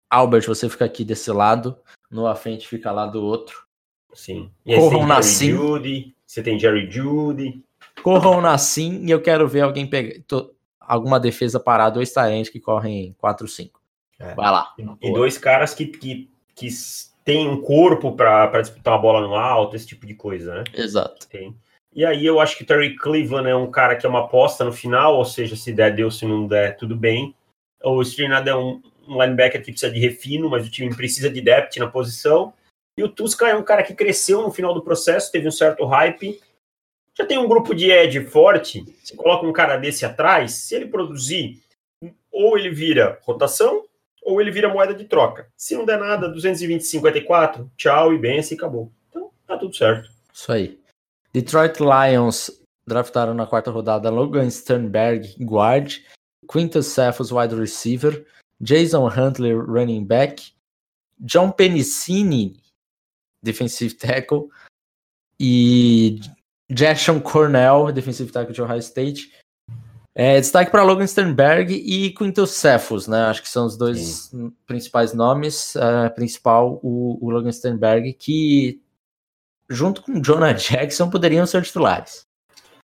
[0.08, 1.76] Albert, você fica aqui desse lado,
[2.10, 3.64] no frente fica lá do outro.
[4.14, 4.50] Sim.
[4.64, 5.50] E Corram na sim.
[5.50, 7.62] Judy, você tem Jerry Judy.
[8.02, 10.14] Corram na sim e eu quero ver alguém pegar
[10.80, 13.70] alguma defesa parada dois talentos que correm 4-5.
[14.18, 14.34] É.
[14.34, 14.72] Vai lá.
[14.78, 16.68] E, e dois caras que, que, que
[17.24, 20.64] tem um corpo para disputar uma bola no alto, esse tipo de coisa, né?
[20.74, 21.26] Exato.
[21.28, 21.56] Tem.
[21.94, 24.64] E aí eu acho que o Terry Cleveland é um cara que é uma aposta
[24.64, 27.34] no final, ou seja, se der, deu, se não der, tudo bem.
[27.82, 31.40] O Strinado é um, um linebacker que precisa de refino, mas o time precisa de
[31.40, 32.52] depth na posição.
[32.98, 35.84] E o Tuska é um cara que cresceu no final do processo, teve um certo
[35.84, 36.40] hype.
[37.16, 40.86] Já tem um grupo de edge forte, você coloca um cara desse atrás, se ele
[40.86, 41.62] produzir,
[42.30, 43.83] ou ele vira rotação,
[44.24, 45.48] ou ele vira moeda de troca.
[45.56, 48.92] Se não der nada, 220, 54, tchau e benção e acabou.
[49.10, 50.10] Então, tá tudo certo.
[50.32, 50.80] Isso aí.
[51.32, 52.50] Detroit Lions
[52.86, 55.98] draftaram na quarta rodada Logan Sternberg, guard,
[56.50, 58.24] Quintus Cephas, wide receiver,
[58.60, 60.52] Jason Huntley, running back,
[61.20, 62.56] John Penicini,
[63.42, 64.48] defensive tackle,
[65.38, 66.20] e
[66.70, 69.32] Jackson Cornell, defensive tackle de Ohio State.
[70.14, 73.24] É, destaque para Logan Sternberg e Quintus Cephas, né?
[73.24, 74.52] Acho que são os dois Sim.
[74.64, 75.74] principais nomes.
[75.74, 78.80] É, principal, o, o, Logan Sternberg, que
[79.68, 82.24] junto com Jonah Jackson poderiam ser titulares.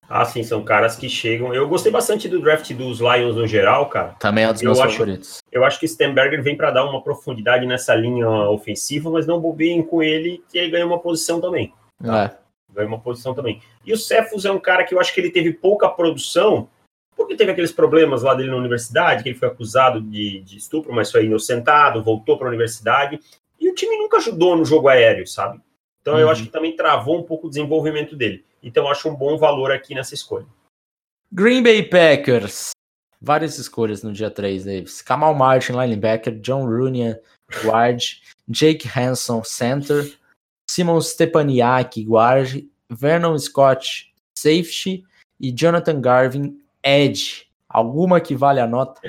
[0.08, 1.52] Ah, sim, são caras que chegam.
[1.52, 4.14] Eu gostei bastante do draft dos Lions no geral, cara.
[4.20, 5.38] Também é um dos meus acho, favoritos.
[5.50, 9.82] Eu acho que Sternberger vem para dar uma profundidade nessa linha ofensiva, mas não bobeiem
[9.82, 11.72] com ele, que ele ganha uma posição também.
[12.00, 12.24] Tá?
[12.24, 12.72] É.
[12.72, 13.60] Ganha uma posição também.
[13.84, 16.68] E o Cephus é um cara que eu acho que ele teve pouca produção,
[17.16, 20.92] porque teve aqueles problemas lá dele na universidade, que ele foi acusado de, de estupro,
[20.94, 23.18] mas foi inocentado, voltou para a universidade.
[23.59, 25.61] E o time nunca ajudou no jogo aéreo, sabe?
[26.02, 26.20] Então uhum.
[26.20, 28.44] eu acho que também travou um pouco o desenvolvimento dele.
[28.62, 30.46] Então eu acho um bom valor aqui nessa escolha.
[31.33, 32.70] Green Bay Packers.
[33.20, 35.00] Várias escolhas no dia 3 Davis.
[35.00, 36.38] Kamal Martin, linebacker.
[36.38, 37.16] John Rooney,
[37.64, 38.02] guard.
[38.46, 40.12] Jake Hanson, center.
[40.70, 42.64] Simon Stepaniak, guard.
[42.90, 45.05] Vernon Scott, safety.
[45.40, 47.46] E Jonathan Garvin, edge.
[47.68, 49.01] Alguma que vale a nota?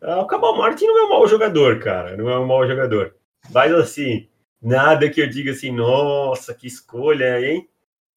[0.00, 2.16] Ah, o Kamal Martin não é um mau jogador, cara.
[2.16, 3.14] Não é um mau jogador.
[3.52, 4.28] Mas assim,
[4.62, 7.68] nada que eu diga assim, nossa, que escolha, hein?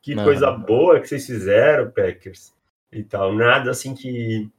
[0.01, 0.23] Que não.
[0.23, 2.53] coisa boa que vocês fizeram, Packers.
[2.91, 3.33] E tal.
[3.33, 4.49] Nada assim que,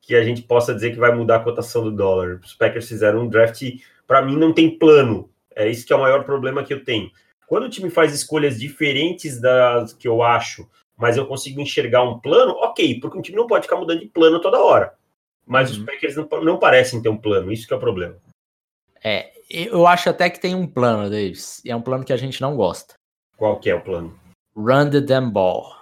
[0.00, 2.40] que a gente possa dizer que vai mudar a cotação do dólar.
[2.42, 3.62] Os Packers fizeram um draft,
[4.06, 5.28] para mim, não tem plano.
[5.54, 7.10] É isso que é o maior problema que eu tenho.
[7.46, 10.68] Quando o time faz escolhas diferentes das que eu acho,
[11.00, 14.06] mas eu consigo enxergar um plano, ok, porque o time não pode ficar mudando de
[14.06, 14.94] plano toda hora.
[15.46, 15.78] Mas uhum.
[15.78, 18.16] os Packers não, não parecem ter um plano, isso que é o problema.
[19.02, 21.64] É, eu acho até que tem um plano, Davis.
[21.64, 22.94] E é um plano que a gente não gosta.
[23.36, 24.18] Qual que é o plano?
[24.54, 25.74] Run the damn ball.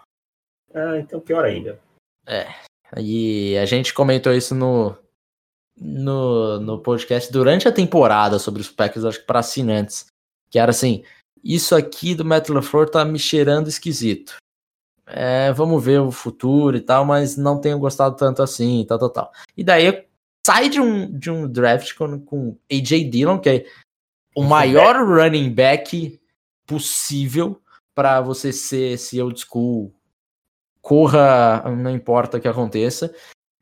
[0.72, 1.80] Ah, então pior ainda.
[2.26, 2.46] É.
[2.96, 4.96] E a gente comentou isso no,
[5.76, 10.06] no, no podcast durante a temporada sobre os Packers, acho que para assinantes.
[10.48, 11.04] Que era assim:
[11.42, 14.36] isso aqui do Matt LaFleur tá me cheirando esquisito.
[15.10, 19.10] É, vamos ver o futuro e tal, mas não tenho gostado tanto assim, tal, tal,
[19.10, 19.32] tal.
[19.56, 20.06] E daí
[20.46, 23.66] sai de um, de um draft com, com AJ Dillon, que é
[24.34, 26.20] o maior running back
[26.66, 27.60] possível
[27.94, 29.92] para você ser esse old school.
[30.80, 33.12] Corra, não importa o que aconteça.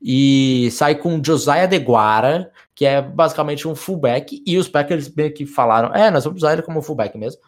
[0.01, 4.43] E sai com Josiah DeGuara, que é basicamente um fullback.
[4.47, 7.41] E os Packers meio que falaram: é, nós vamos usar ele como fullback mesmo.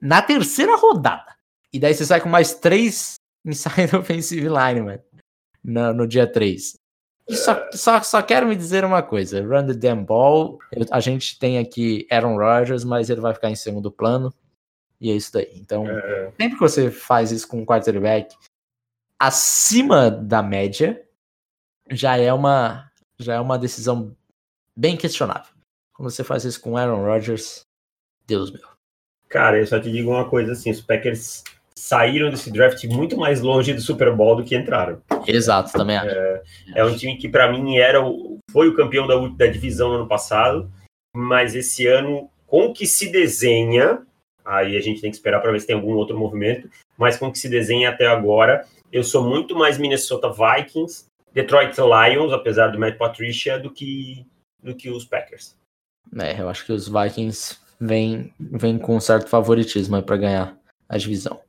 [0.00, 1.35] na terceira rodada.
[1.76, 4.98] E daí você sai com mais três inside offensive linemen
[5.62, 6.74] no, no dia 3.
[7.28, 10.58] E só, só, só quero me dizer uma coisa: run the damn ball.
[10.72, 14.32] Eu, a gente tem aqui Aaron Rodgers, mas ele vai ficar em segundo plano.
[14.98, 15.50] E é isso daí.
[15.56, 16.32] Então, é...
[16.40, 18.34] sempre que você faz isso com um quarterback
[19.18, 21.04] acima da média,
[21.90, 24.16] já é uma, já é uma decisão
[24.74, 25.54] bem questionável.
[25.92, 27.60] Quando você faz isso com Aaron Rodgers,
[28.26, 28.66] Deus meu.
[29.28, 31.44] Cara, eu só te digo uma coisa assim: os Packers
[31.78, 35.02] saíram desse draft muito mais longe do Super Bowl do que entraram.
[35.26, 36.08] Exato, também acho.
[36.08, 36.42] É,
[36.76, 39.96] é um time que para mim era o, foi o campeão da, da divisão no
[39.96, 40.70] ano passado,
[41.14, 44.02] mas esse ano com o que se desenha,
[44.44, 47.26] aí a gente tem que esperar para ver se tem algum outro movimento, mas com
[47.26, 52.68] o que se desenha até agora, eu sou muito mais Minnesota Vikings, Detroit Lions, apesar
[52.68, 54.24] do Matt Patricia, do que
[54.62, 55.54] do que os Packers.
[56.18, 60.56] É, eu acho que os Vikings vêm vem com um certo favoritismo para ganhar
[60.88, 61.40] a divisão.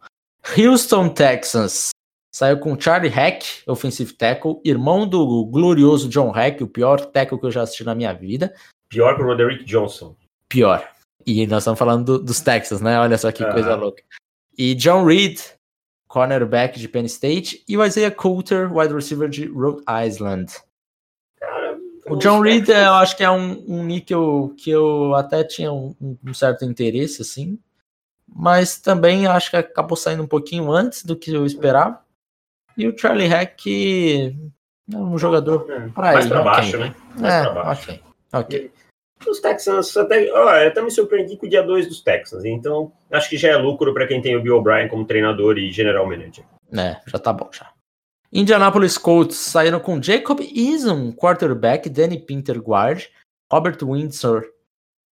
[0.55, 1.89] Houston Texans
[2.31, 7.45] saiu com Charlie Heck, offensive tackle, irmão do glorioso John Heck, o pior tackle que
[7.45, 8.53] eu já assisti na minha vida.
[8.89, 10.15] Pior que o Roderick Johnson.
[10.47, 10.87] Pior.
[11.25, 12.99] E nós estamos falando do, dos Texans, né?
[12.99, 14.01] Olha só que coisa louca.
[14.57, 15.39] E John Reed,
[16.07, 20.53] cornerback de Penn State, e o Isaiah Coulter, wide receiver de Rhode Island.
[21.39, 25.71] Cara, o John Reed, eu acho que é um, um níquel que eu até tinha
[25.73, 27.59] um, um certo interesse, assim
[28.27, 31.99] mas também acho que acabou saindo um pouquinho antes do que eu esperava.
[32.77, 34.35] E o Charlie Heck
[34.93, 36.79] é um jogador é, para Mais para baixo, okay.
[36.79, 36.95] né?
[37.17, 37.91] Mais é, baixo.
[37.91, 38.01] Ok,
[38.33, 38.71] ok.
[39.27, 42.91] Os Texans, até, ó, eu até me surpreendi com o dia 2 dos Texans, então
[43.11, 46.05] acho que já é lucro para quem tem o Bill O'Brien como treinador e general
[46.05, 46.45] manager.
[46.71, 47.71] É, já tá bom já.
[48.31, 53.05] Indianapolis Colts saíram com Jacob Eason, quarterback, Danny Pinter, guard,
[53.51, 54.45] Robert Windsor,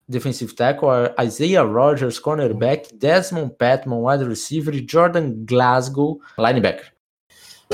[0.09, 6.93] defensive tackle, Isaiah Rogers, cornerback, Desmond Patman, wide receiver, Jordan Glasgow, linebacker.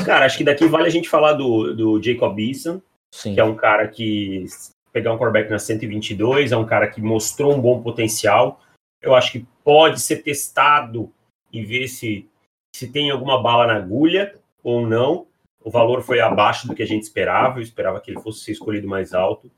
[0.05, 3.55] Cara, acho que daqui vale a gente falar do, do Jacob Eason, que é um
[3.55, 4.45] cara que
[4.93, 8.61] pegar um quarterback na 122, é um cara que mostrou um bom potencial.
[9.01, 11.11] Eu acho que pode ser testado
[11.51, 12.27] e ver se,
[12.75, 15.27] se tem alguma bala na agulha ou não.
[15.63, 18.53] O valor foi abaixo do que a gente esperava, eu esperava que ele fosse ser
[18.53, 19.51] escolhido mais alto.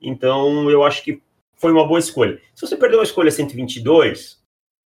[0.00, 1.22] Então, eu acho que
[1.60, 2.40] foi uma boa escolha.
[2.54, 4.38] Se você perdeu uma escolha 122,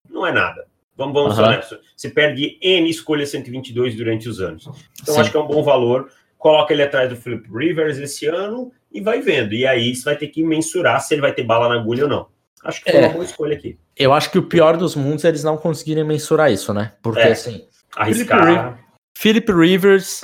[0.08, 0.66] não é nada.
[0.96, 1.78] Vamos, vamos uhum.
[1.96, 4.66] Você perde N escolha 122 durante os anos.
[5.00, 5.20] Então, Sim.
[5.20, 6.10] acho que é um bom valor.
[6.38, 9.54] Coloca ele atrás do Philip Rivers esse ano e vai vendo.
[9.54, 12.10] E aí você vai ter que mensurar se ele vai ter bala na agulha ou
[12.10, 12.28] não.
[12.64, 13.06] Acho que foi é.
[13.06, 13.78] uma boa escolha aqui.
[13.96, 16.92] Eu acho que o pior dos mundos é eles não conseguirem mensurar isso, né?
[17.02, 17.32] Porque é.
[17.32, 17.66] assim.
[17.94, 18.78] Arriscar.
[19.16, 20.22] Philip Rivers,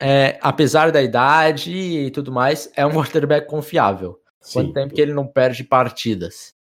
[0.00, 4.21] é, apesar da idade e tudo mais, é um quarterback confiável.
[4.52, 4.72] Quanto Sim.
[4.72, 6.54] tempo que ele não perde partidas.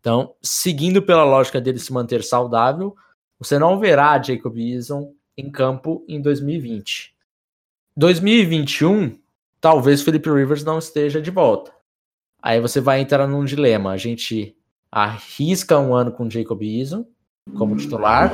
[0.00, 2.94] Então, seguindo pela lógica dele se manter saudável,
[3.38, 7.14] você não verá Jacob Eason em campo em 2020.
[7.96, 9.18] 2021,
[9.60, 11.72] talvez Felipe Rivers não esteja de volta.
[12.42, 13.92] Aí você vai entrar num dilema.
[13.92, 14.56] A gente
[14.90, 17.06] arrisca um ano com Jacob Eason
[17.56, 18.32] como titular,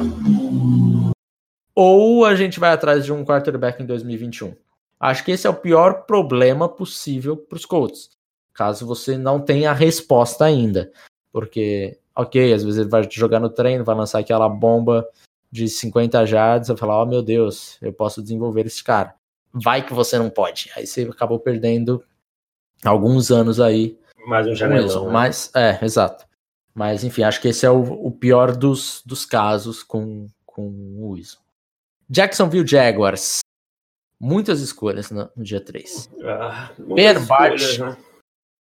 [1.75, 4.55] ou a gente vai atrás de um quarterback em 2021.
[5.01, 8.18] Acho que esse é o pior problema possível para os Colts
[8.59, 10.91] caso você não tenha a resposta ainda.
[11.33, 15.09] Porque, ok, às vezes ele vai jogar no treino, vai lançar aquela bomba
[15.51, 19.15] de 50 jardas, vai falar, oh meu Deus, eu posso desenvolver esse cara.
[19.53, 20.71] Vai que você não pode.
[20.77, 22.05] Aí você acabou perdendo
[22.85, 23.97] alguns anos aí.
[24.27, 25.07] Mais um janelão.
[25.07, 25.13] Né?
[25.13, 26.27] Mas, é, exato.
[26.75, 31.11] Mas, enfim, acho que esse é o, o pior dos, dos casos com, com o
[31.13, 31.39] Wilson.
[32.11, 33.39] Jacksonville Jaguars.
[34.21, 36.11] Muitas escolhas no, no dia 3.
[36.25, 36.71] Ah,
[37.79, 37.97] né?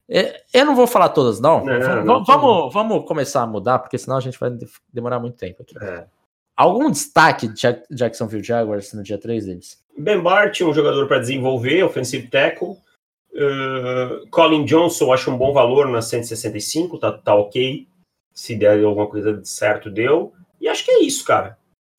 [0.10, 1.66] É, eu não vou falar todas, não.
[1.66, 4.52] não, não, não vamos, vamos começar a mudar, porque senão a gente vai
[4.94, 5.76] demorar muito tempo aqui.
[5.84, 6.06] É.
[6.56, 9.84] Algum destaque de Jacksonville Jaguars no dia 3 deles?
[9.98, 12.78] Ben Bart, um jogador para desenvolver, offensive tackle.
[13.34, 17.86] Uh, Colin Johnson, acho um bom valor na 165, tá, tá ok.
[18.34, 20.34] Se der alguma coisa certo, deu.
[20.62, 21.58] E acho que é isso, cara.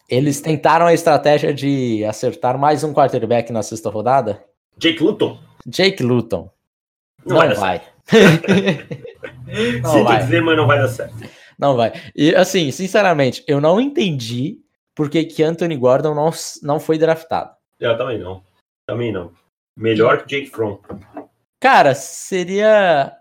[0.08, 4.42] Eles tentaram a estratégia de acertar mais um quarterback na sexta rodada?
[4.78, 5.38] Jake Luton.
[5.66, 6.50] Jake Luton.
[7.24, 7.54] Não, não vai.
[7.54, 7.82] vai.
[9.82, 10.22] Não Sinto vai.
[10.22, 11.14] dizer, mas não vai dar certo.
[11.58, 11.92] Não vai.
[12.14, 14.58] E assim, sinceramente, eu não entendi
[14.94, 16.30] por que, que Anthony Gordon não,
[16.62, 17.50] não foi draftado.
[17.80, 18.42] Eu também não.
[18.86, 19.32] Também não.
[19.76, 20.78] Melhor que Jake Fromm.
[21.60, 23.14] Cara, seria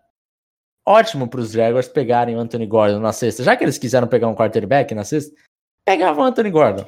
[0.85, 3.43] ótimo para os Jaguars pegarem o Anthony Gordon na sexta.
[3.43, 5.35] Já que eles quiseram pegar um quarterback na sexta,
[5.83, 6.85] pegavam o Anthony Gordon.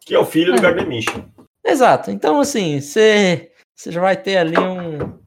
[0.00, 0.56] Que é o filho é.
[0.56, 1.24] do Gardner Minshew.
[1.64, 2.10] Exato.
[2.10, 3.50] Então, assim, você
[3.86, 5.18] já vai ter ali um,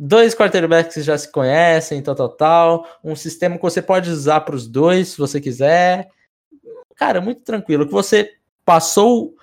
[0.00, 2.86] dois quarterbacks que já se conhecem, tal, tal, tal.
[3.04, 6.08] Um sistema que você pode usar para os dois, se você quiser.
[6.96, 7.86] cara, muito tranquilo.
[7.86, 8.32] Que você
[8.64, 9.34] passou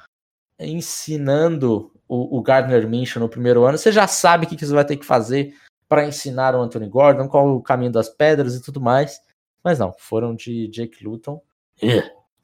[0.60, 4.74] ensinando o, o Gardner Minshew no primeiro ano, você já sabe o que, que você
[4.74, 5.54] vai ter que fazer
[5.88, 9.22] para ensinar o Anthony Gordon, qual o caminho das pedras e tudo mais.
[9.64, 11.40] Mas não, foram de Jake Luton.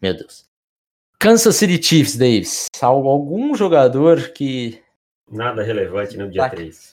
[0.01, 0.45] meu Deus.
[1.17, 2.67] Kansas City Chiefs, Davis.
[2.81, 4.81] Algum jogador que.
[5.31, 6.49] Nada relevante no dia tá...
[6.49, 6.92] 3.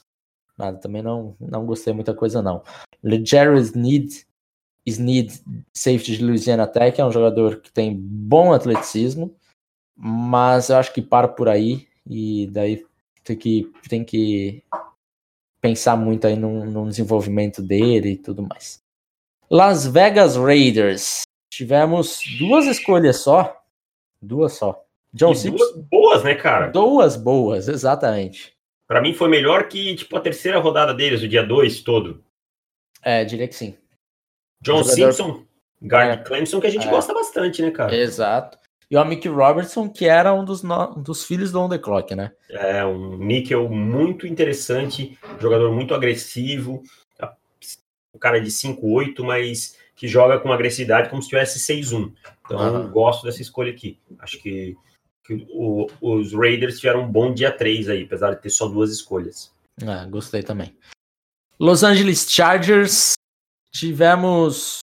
[0.61, 2.62] Nada, também não, não gostei muita coisa, não.
[3.25, 4.27] Jerry Sneed,
[4.85, 5.33] Sneed,
[5.73, 9.35] safety de Louisiana Tech, é um jogador que tem bom atleticismo,
[9.96, 12.85] mas eu acho que para por aí e daí
[13.25, 14.62] tem que, tem que
[15.62, 18.83] pensar muito aí no, no desenvolvimento dele e tudo mais.
[19.51, 21.23] Las Vegas Raiders.
[21.51, 23.62] Tivemos duas escolhas só.
[24.20, 24.85] Duas só.
[25.14, 25.57] John Simpson.
[25.57, 26.66] Duas boas, né, cara?
[26.68, 28.55] Duas boas, exatamente.
[28.90, 32.24] Para mim foi melhor que tipo a terceira rodada deles, o dia 2 todo.
[33.00, 33.79] É, diria que sim.
[34.61, 35.12] John jogador...
[35.12, 35.46] Simpson,
[35.81, 36.22] Gardner é.
[36.24, 36.90] Clemson, que a gente é.
[36.90, 37.94] gosta bastante, né, cara?
[37.94, 38.59] Exato.
[38.90, 40.98] E o Mick Robertson, que era um dos, no...
[40.98, 42.33] um dos filhos do On The Clock, né?
[42.50, 46.83] É, um níquel muito interessante, jogador muito agressivo,
[48.12, 52.12] o cara de 5'8", mas que joga com agressividade como se tivesse 6'1".
[52.44, 52.90] Então, uhum.
[52.90, 54.00] gosto dessa escolha aqui.
[54.18, 54.76] Acho que
[55.31, 58.90] que o, os Raiders tiveram um bom dia 3 aí, apesar de ter só duas
[58.90, 59.53] escolhas.
[59.87, 60.77] Ah, gostei também.
[61.59, 63.14] Los Angeles Chargers,
[63.73, 64.79] tivemos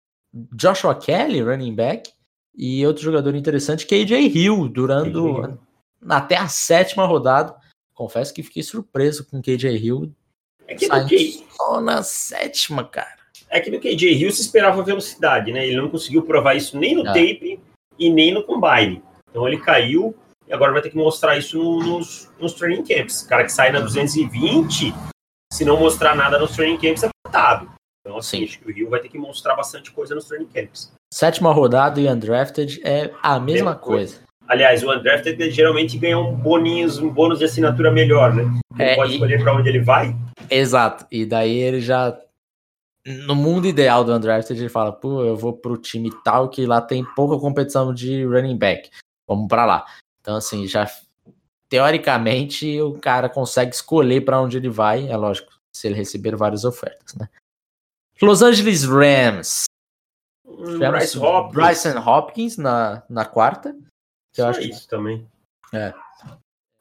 [0.53, 2.11] Joshua Kelly, running back,
[2.55, 5.57] e outro jogador interessante, KJ Hill, durando
[6.09, 7.55] até a sétima rodada.
[7.93, 10.13] Confesso que fiquei surpreso com KJ Hill.
[10.67, 11.45] É que no K...
[11.51, 13.23] só na sétima, cara.
[13.49, 15.67] É que no KJ Hill se esperava velocidade, né?
[15.67, 17.13] Ele não conseguiu provar isso nem no ah.
[17.13, 17.59] tape
[17.97, 19.01] e nem no combine.
[19.29, 20.15] Então ele caiu
[20.47, 23.21] e agora vai ter que mostrar isso nos, nos training camps.
[23.21, 24.93] O cara que sai na 220,
[25.51, 27.71] se não mostrar nada nos training camps, é cortado.
[28.05, 28.43] Então, assim, Sim.
[28.43, 30.91] acho que o Rio vai ter que mostrar bastante coisa nos training camps.
[31.13, 34.15] Sétima rodada e undrafted é a mesma, mesma coisa.
[34.15, 34.23] coisa.
[34.47, 38.43] Aliás, o undrafted geralmente ganha um boninhos, um bônus de assinatura melhor, né?
[38.77, 39.13] Ele é, pode e...
[39.15, 40.13] escolher para onde ele vai.
[40.49, 41.05] Exato.
[41.09, 42.17] E daí ele já
[43.05, 46.81] no mundo ideal do undrafted, ele fala, pô, eu vou pro time tal que lá
[46.81, 48.89] tem pouca competição de running back.
[49.27, 49.85] Vamos para lá.
[50.23, 50.89] Então, assim, já
[51.67, 56.63] teoricamente o cara consegue escolher para onde ele vai, é lógico, se ele receber várias
[56.63, 57.27] ofertas, né?
[58.21, 59.65] Los Angeles Rams.
[60.45, 61.53] Hum, Bryce Hopkins.
[61.53, 63.75] Bryson Hopkins na, na quarta.
[64.31, 64.87] Que eu acho isso que...
[64.87, 65.27] também.
[65.73, 65.93] É.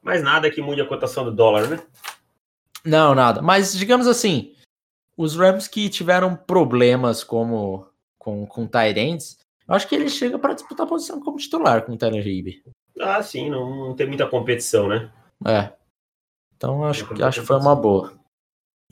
[0.00, 1.82] Mas nada que mude a cotação do dólar, né?
[2.84, 3.42] Não, nada.
[3.42, 4.54] Mas digamos assim,
[5.16, 10.54] os Rams que tiveram problemas como com, com Tyrants, eu acho que ele chega para
[10.54, 12.62] disputar a posição como titular com o Tyler Hibby.
[13.00, 15.10] Ah, sim, não, não tem muita competição, né?
[15.46, 15.72] É.
[16.56, 18.12] Então acho, que, acho que foi uma boa.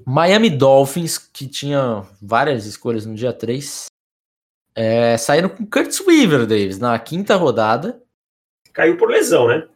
[0.04, 3.86] Miami Dolphins, que tinha várias escolhas no dia 3,
[4.74, 8.02] é, saíram com Curtis Weaver, Davis, na quinta rodada.
[8.72, 9.68] Caiu por lesão, né?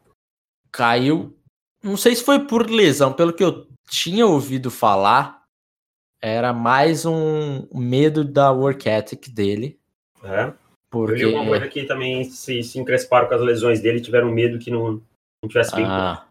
[0.72, 1.36] Caiu.
[1.82, 5.44] Não sei se foi por lesão, pelo que eu tinha ouvido falar,
[6.20, 9.78] era mais um medo da work ethic dele.
[10.22, 10.52] É.
[10.94, 11.24] Porque...
[11.24, 14.58] Eu li uma coisa que também se, se encresparam com as lesões dele tiveram medo
[14.58, 15.02] que não,
[15.42, 15.84] não tivesse bem.
[15.84, 16.24] Ah,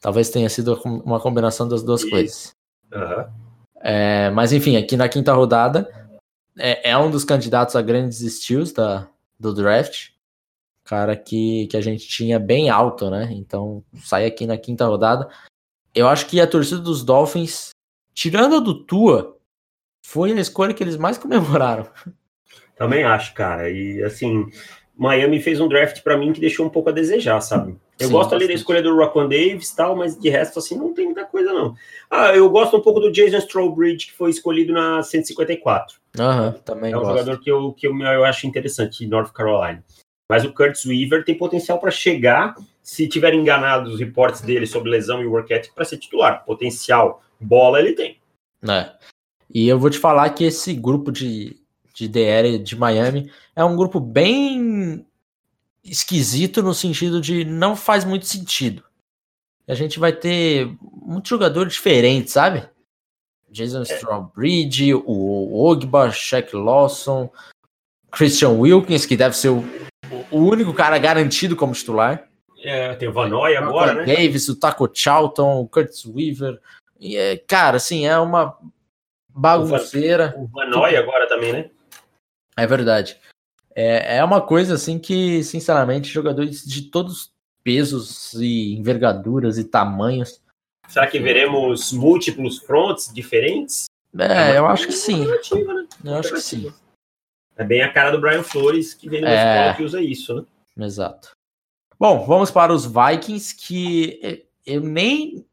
[0.00, 2.52] talvez tenha sido uma combinação das duas coisas.
[2.92, 3.24] Uhum.
[3.80, 5.88] É, mas enfim, aqui na quinta rodada
[6.58, 10.10] é, é, um dos candidatos a grandes steals da, do draft.
[10.84, 13.28] Cara que, que a gente tinha bem alto, né?
[13.32, 15.28] Então sai aqui na quinta rodada.
[15.94, 17.70] Eu acho que a torcida dos Dolphins,
[18.14, 19.36] tirando a do Tua,
[20.04, 21.88] foi a escolha que eles mais comemoraram.
[22.76, 23.70] Também acho, cara.
[23.70, 24.46] E assim,
[24.96, 27.76] Miami fez um draft para mim que deixou um pouco a desejar, sabe?
[27.98, 30.76] Eu Sim, gosto ali da escolha do Rockwell Davis e tal, mas de resto, assim,
[30.76, 31.74] não tem muita coisa, não.
[32.10, 35.96] Ah, eu gosto um pouco do Jason Strawbridge, que foi escolhido na 154.
[36.18, 37.10] Aham, também É um gosto.
[37.12, 39.82] jogador que eu, que eu, eu acho interessante, de North Carolina.
[40.30, 44.90] Mas o Curtis Weaver tem potencial para chegar, se tiver enganado os reportes dele sobre
[44.90, 46.44] lesão e work ethic, para ser titular.
[46.44, 48.18] Potencial, bola ele tem.
[48.68, 48.90] É.
[49.52, 51.56] E eu vou te falar que esse grupo de
[51.96, 55.06] de DR de Miami é um grupo bem
[55.82, 58.84] esquisito no sentido de não faz muito sentido.
[59.66, 62.68] A gente vai ter muitos jogadores diferentes, sabe?
[63.50, 63.82] Jason é.
[63.84, 67.30] Strawbridge, o Ogba, Shaq Lawson,
[68.10, 69.64] Christian Wilkins, que deve ser o,
[70.30, 72.28] o único cara garantido como titular.
[72.62, 74.04] É, tem o Vanoy agora, né?
[74.04, 76.60] Davis, o Taco Charlton, o Curtis Weaver.
[77.00, 78.58] E, é, cara, assim, é uma
[79.28, 80.34] bagunceira.
[80.36, 81.70] O Vanoy agora também, né?
[82.56, 83.18] É verdade.
[83.74, 87.32] É, é uma coisa assim que, sinceramente, jogadores de todos
[87.62, 90.40] pesos e envergaduras e tamanhos.
[90.88, 93.86] Será que veremos múltiplos fronts diferentes?
[94.18, 95.26] É, é eu acho que sim.
[95.26, 95.86] Né?
[96.04, 96.72] Eu acho que sim.
[97.56, 99.56] É bem a cara do Brian Flores, que vem numa é...
[99.56, 100.86] escola que usa isso, né?
[100.86, 101.30] Exato.
[101.98, 105.44] Bom, vamos para os Vikings, que eu nem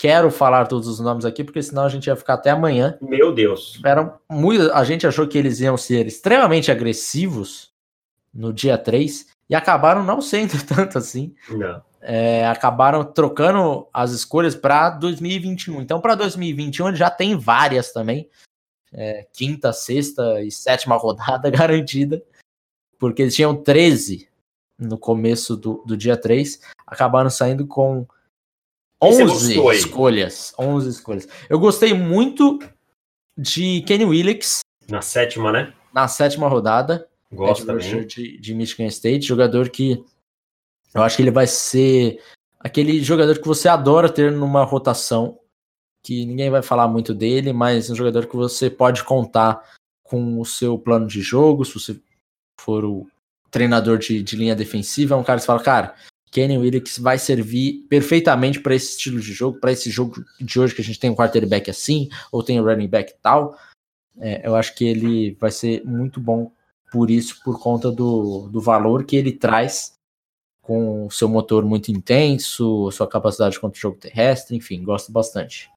[0.00, 2.96] quero falar todos os nomes aqui, porque senão a gente ia ficar até amanhã.
[3.02, 3.72] Meu Deus.
[3.72, 7.70] Tiveram muito, a gente achou que eles iam ser extremamente agressivos
[8.32, 11.34] no dia 3 e acabaram não sendo tanto assim.
[11.50, 11.82] Não.
[12.00, 15.82] É, acabaram trocando as escolhas para 2021.
[15.82, 18.26] Então, para 2021, já tem várias também.
[18.90, 22.22] É, quinta, sexta e sétima rodada garantida.
[22.98, 24.30] Porque eles tinham 13
[24.78, 26.58] no começo do, do dia 3.
[26.86, 28.06] Acabaram saindo com
[29.02, 30.54] 11 escolhas.
[30.58, 31.28] 11 escolhas.
[31.48, 32.58] Eu gostei muito
[33.36, 34.60] de Kenny Willix.
[34.88, 35.72] Na sétima, né?
[35.92, 37.08] Na sétima rodada.
[37.32, 38.06] Gosto também.
[38.06, 39.26] De, de Michigan State.
[39.26, 40.04] Jogador que
[40.94, 42.20] eu acho que ele vai ser
[42.58, 45.38] aquele jogador que você adora ter numa rotação.
[46.02, 49.62] Que ninguém vai falar muito dele, mas um jogador que você pode contar
[50.02, 51.64] com o seu plano de jogo.
[51.64, 52.00] Se você
[52.58, 53.06] for o
[53.50, 55.94] treinador de, de linha defensiva, é um cara que você fala, cara,
[56.30, 60.74] Kenny Willis vai servir perfeitamente para esse estilo de jogo, para esse jogo de hoje
[60.74, 63.58] que a gente tem um quarterback assim, ou tem um running back tal.
[64.18, 66.52] É, eu acho que ele vai ser muito bom
[66.92, 69.94] por isso, por conta do, do valor que ele traz
[70.62, 75.70] com o seu motor muito intenso, sua capacidade contra o jogo terrestre, enfim, gosto bastante.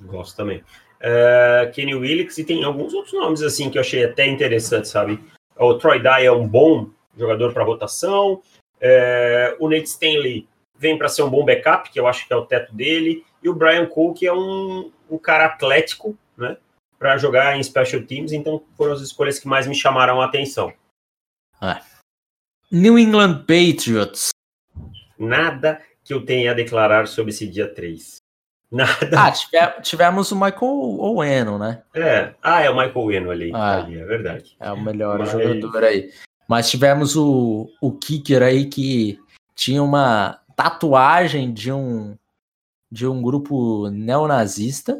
[0.00, 0.64] Gosto também.
[0.98, 5.20] Uh, Kenny Willis e tem alguns outros nomes assim que eu achei até interessante, sabe?
[5.56, 8.40] O Troy Dye é um bom jogador para rotação.
[8.84, 12.36] É, o Nate Stanley vem para ser um bom backup, que eu acho que é
[12.36, 16.56] o teto dele, e o Brian Cole, que é um, um cara atlético, né,
[16.98, 20.72] para jogar em special teams, então foram as escolhas que mais me chamaram a atenção.
[21.60, 21.80] Ah.
[22.70, 24.30] New England Patriots.
[25.16, 28.16] Nada que eu tenha a declarar sobre esse dia 3.
[28.72, 29.10] Nada.
[29.14, 29.30] Ah,
[29.82, 31.82] tivemos o Michael Oweno, né?
[31.94, 32.34] É.
[32.42, 33.52] Ah, é o Michael Oweno ali.
[33.54, 34.56] Ah, ali é verdade.
[34.58, 35.30] É o melhor Mas...
[35.30, 36.10] jogador aí.
[36.52, 39.18] Mas tivemos o, o kicker aí que
[39.54, 42.14] tinha uma tatuagem de um
[42.90, 44.98] de um grupo neonazista.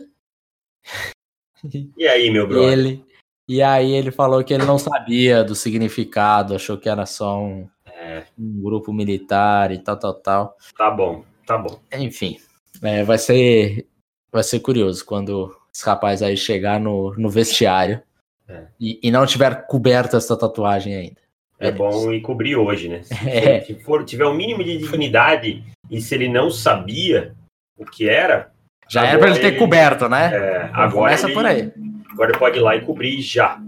[1.95, 2.73] E aí, meu brother?
[2.73, 3.05] Ele,
[3.47, 7.69] e aí ele falou que ele não sabia do significado, achou que era só um,
[7.85, 8.25] é.
[8.39, 10.57] um grupo militar e tal, tal, tal.
[10.75, 11.79] Tá bom, tá bom.
[11.93, 12.39] Enfim,
[12.81, 13.87] é, vai ser
[14.33, 18.03] vai ser curioso quando esse rapaz aí chegar no, no vestiário
[18.49, 18.69] é.
[18.81, 21.22] e, e não tiver coberto essa tatuagem ainda.
[21.63, 23.03] É bom e cobrir hoje, né?
[23.03, 23.61] Se, é.
[23.61, 27.35] se for, tiver um mínimo de dignidade e se ele não sabia
[27.79, 28.51] o que era.
[28.89, 30.35] Já era para ele ter ele, coberto, né?
[30.35, 31.73] É, agora começa ele, por aí.
[32.11, 33.61] Agora ele pode ir lá e cobrir já.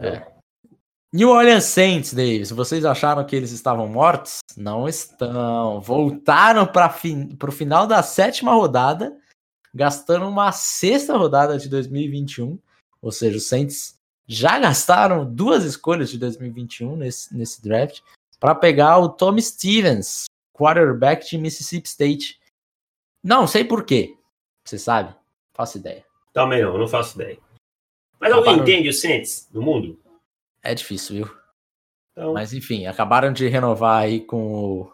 [0.00, 0.22] É.
[1.12, 4.38] New Orleans Saints, Davis, vocês acharam que eles estavam mortos?
[4.56, 5.80] Não estão.
[5.80, 6.94] Voltaram para
[7.48, 9.16] o final da sétima rodada,
[9.74, 12.56] gastando uma sexta rodada de 2021.
[13.02, 13.98] Ou seja, os Saints
[14.30, 18.00] já gastaram duas escolhas de 2021 nesse, nesse draft
[18.38, 22.40] para pegar o Tommy Stevens, quarterback de Mississippi State.
[23.24, 24.16] Não sei por quê.
[24.64, 25.12] Você sabe?
[25.52, 26.04] Faço ideia.
[26.32, 27.38] Também não, não faço ideia.
[28.20, 29.98] Mas alguém entende o Saints no mundo?
[30.62, 31.36] É difícil, viu?
[32.12, 32.32] Então...
[32.32, 34.92] Mas enfim, acabaram de renovar aí com o,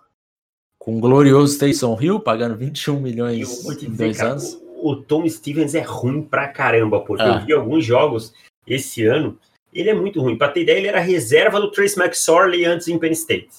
[0.79, 4.55] com o glorioso Taysom Hill, pagando 21 milhões em dois cara, anos.
[4.55, 7.41] O, o Tom Stevens é ruim pra caramba, porque ah.
[7.41, 8.33] eu vi alguns jogos
[8.67, 9.39] esse ano,
[9.73, 10.37] ele é muito ruim.
[10.37, 13.51] Para ter ideia, ele era reserva do Trace McSorley antes em Penn State.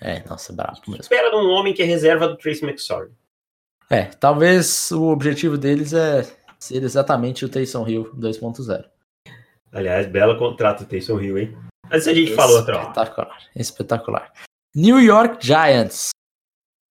[0.00, 1.02] É, nossa, brabo mesmo.
[1.02, 3.12] Espera de um homem que é reserva do Trace McSorley.
[3.90, 6.22] É, talvez o objetivo deles é
[6.58, 8.84] ser exatamente o Taysom Hill 2.0.
[9.72, 11.58] Aliás, belo contrato o Taysom Hill, hein?
[11.88, 14.32] Mas a gente falou outra Espetacular, espetacular.
[14.74, 16.10] New York Giants.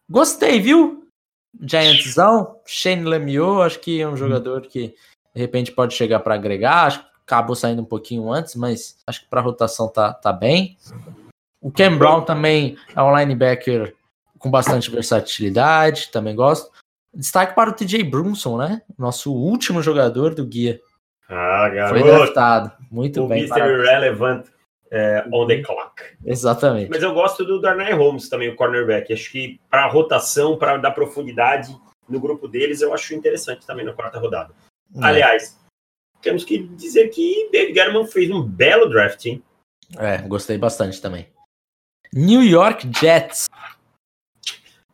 [0.09, 1.07] Gostei, viu?
[1.59, 4.95] Giantsão, Shane Lemieux, acho que é um jogador que
[5.33, 6.85] de repente pode chegar para agregar.
[6.85, 10.77] Acho que acabou saindo um pouquinho antes, mas acho que para rotação tá, tá bem.
[11.59, 13.95] O Ken Brown também é um linebacker
[14.37, 16.71] com bastante versatilidade, também gosto.
[17.13, 18.81] Destaque para o TJ Brunson, né?
[18.97, 20.79] Nosso último jogador do guia.
[21.29, 21.99] Ah, garoto.
[21.99, 22.71] Foi draftado.
[22.91, 23.45] Muito o bem.
[23.45, 23.83] Mr.
[23.83, 24.45] Relevant
[24.91, 26.03] é, on the clock.
[26.25, 26.89] Exatamente.
[26.89, 29.13] Mas eu gosto do Darnay Holmes também, o cornerback.
[29.13, 31.75] Acho que para rotação, para dar profundidade
[32.07, 34.53] no grupo deles, eu acho interessante também na quarta rodada.
[34.95, 35.05] É.
[35.05, 35.57] Aliás,
[36.23, 39.43] temos que dizer que David Gettleman fez um belo draft, hein?
[39.97, 41.27] É, gostei bastante também.
[42.13, 43.49] New York Jets.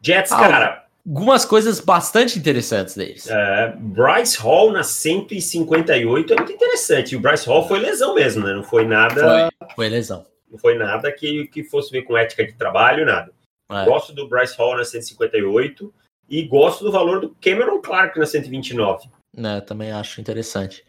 [0.02, 0.86] Jets, ah, cara.
[1.08, 3.28] Algumas coisas bastante interessantes deles.
[3.30, 7.14] É, Bryce Hall na 158 é muito interessante.
[7.14, 8.54] E o Bryce Hall foi lesão mesmo, né?
[8.54, 9.50] Não foi nada.
[9.60, 10.26] Foi, foi lesão.
[10.52, 13.32] Não foi nada que, que fosse ver com ética de trabalho, nada.
[13.72, 13.86] É.
[13.86, 15.94] Gosto do Bryce Hall na 158
[16.30, 19.62] e gosto do valor do Cameron Clark na 129 né?
[19.62, 20.86] Também acho interessante.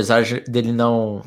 [0.00, 1.22] Apesar dele não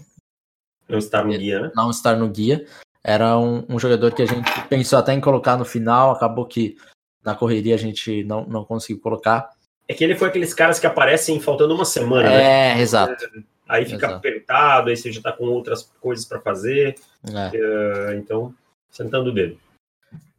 [0.89, 1.71] não estar no guia, né?
[1.76, 2.65] Não estar no guia.
[3.03, 6.76] Era um, um, jogador que a gente pensou até em colocar no final, acabou que
[7.24, 9.49] na correria a gente não, não conseguiu colocar.
[9.88, 12.80] É que ele foi aqueles caras que aparecem faltando uma semana, é, né?
[12.80, 13.26] É, exato.
[13.67, 14.15] Aí fica exato.
[14.15, 16.95] apertado, aí você já tá com outras coisas para fazer.
[17.28, 17.57] É.
[17.57, 18.53] Uh, então,
[18.89, 19.57] sentando o dedo.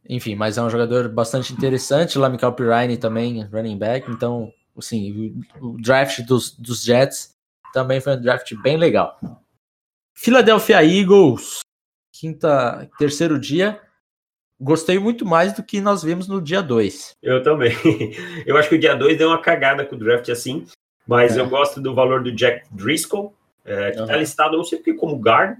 [0.07, 2.17] Enfim, mas é um jogador bastante interessante.
[2.17, 4.09] Lamical Pirine também, running back.
[4.11, 7.34] Então, assim, o draft dos, dos Jets
[7.75, 9.19] também foi um draft bem legal.
[10.13, 11.59] Philadelphia Eagles,
[12.09, 13.81] quinta, terceiro dia.
[14.57, 17.17] Gostei muito mais do que nós vimos no dia 2.
[17.21, 17.75] Eu também.
[18.47, 20.65] Eu acho que o dia 2 deu uma cagada com o draft assim,
[21.05, 21.41] mas é.
[21.41, 24.07] eu gosto do valor do Jack Driscoll, é, que uhum.
[24.07, 25.57] tá listado, não sei porque, como guard.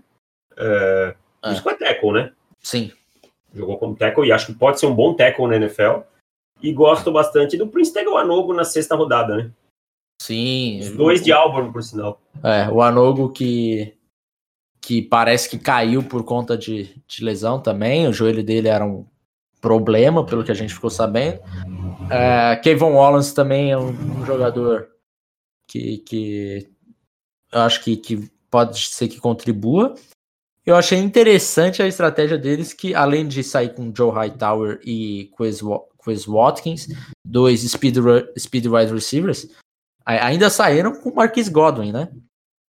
[0.56, 1.52] É, é.
[1.52, 2.32] Isso é tackle, né?
[2.62, 2.94] Sim.
[3.54, 6.00] Jogou como tackle e acho que pode ser um bom tackle na NFL.
[6.62, 9.52] E gosto bastante do Prince Anogo na sexta rodada, né?
[10.22, 10.80] Sim.
[10.80, 12.22] Os dois de Auburn, por sinal.
[12.44, 13.96] É, o Anogo que
[14.86, 18.08] que parece que caiu por conta de, de lesão também.
[18.08, 19.04] O joelho dele era um
[19.60, 21.40] problema, pelo que a gente ficou sabendo.
[22.12, 24.90] É, Kevin Wallace também é um, um, jogador
[25.68, 26.70] que, que
[27.52, 29.96] eu acho que, que pode ser que contribua.
[30.64, 36.26] Eu achei interessante a estratégia deles, que além de sair com Joe Hightower e Quiz
[36.28, 36.90] Watkins,
[37.26, 37.98] dois speed,
[38.38, 39.48] speed wide receivers,
[40.06, 42.12] ainda saíram com Marquis Godwin, né?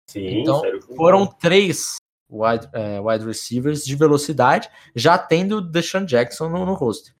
[0.08, 0.62] Sim, então
[0.96, 1.96] foram três
[2.30, 7.14] wide, é, wide receivers de velocidade, já tendo Deshaun Jackson no, no rosto.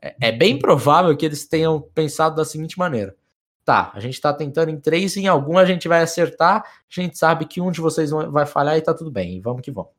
[0.00, 3.16] É, é, bem provável que eles tenham pensado da seguinte maneira:
[3.64, 7.18] tá, a gente está tentando em três, em algum a gente vai acertar, a gente
[7.18, 9.90] sabe que um de vocês vai falhar e tá tudo bem, vamos que vamos.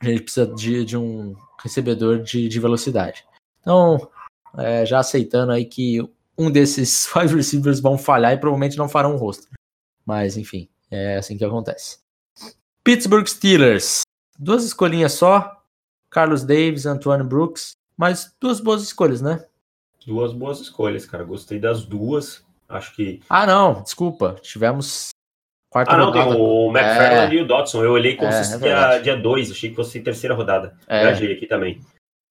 [0.00, 3.26] A gente precisa de, de um recebedor de, de velocidade.
[3.60, 4.10] Então,
[4.56, 6.00] é, já aceitando aí que
[6.40, 9.46] um desses wide receivers vão falhar e provavelmente não farão o rosto.
[10.06, 11.98] Mas, enfim, é assim que acontece.
[12.82, 14.00] Pittsburgh Steelers.
[14.38, 15.60] Duas escolhinhas só.
[16.08, 17.72] Carlos Davis, Antoine Brooks.
[17.96, 19.44] Mas duas boas escolhas, né?
[20.06, 21.22] Duas boas escolhas, cara.
[21.22, 22.42] Gostei das duas.
[22.66, 23.20] Acho que.
[23.28, 23.82] Ah, não.
[23.82, 24.36] Desculpa.
[24.40, 25.10] Tivemos.
[25.68, 26.30] Quarta ah, não, rodada.
[26.32, 27.38] tem o McFarland é...
[27.38, 27.84] e o Dodson.
[27.84, 29.50] Eu olhei como é, se fosse é dia 2.
[29.50, 30.74] Achei que fosse terceira rodada.
[30.88, 31.02] É.
[31.02, 31.80] Viajei aqui também.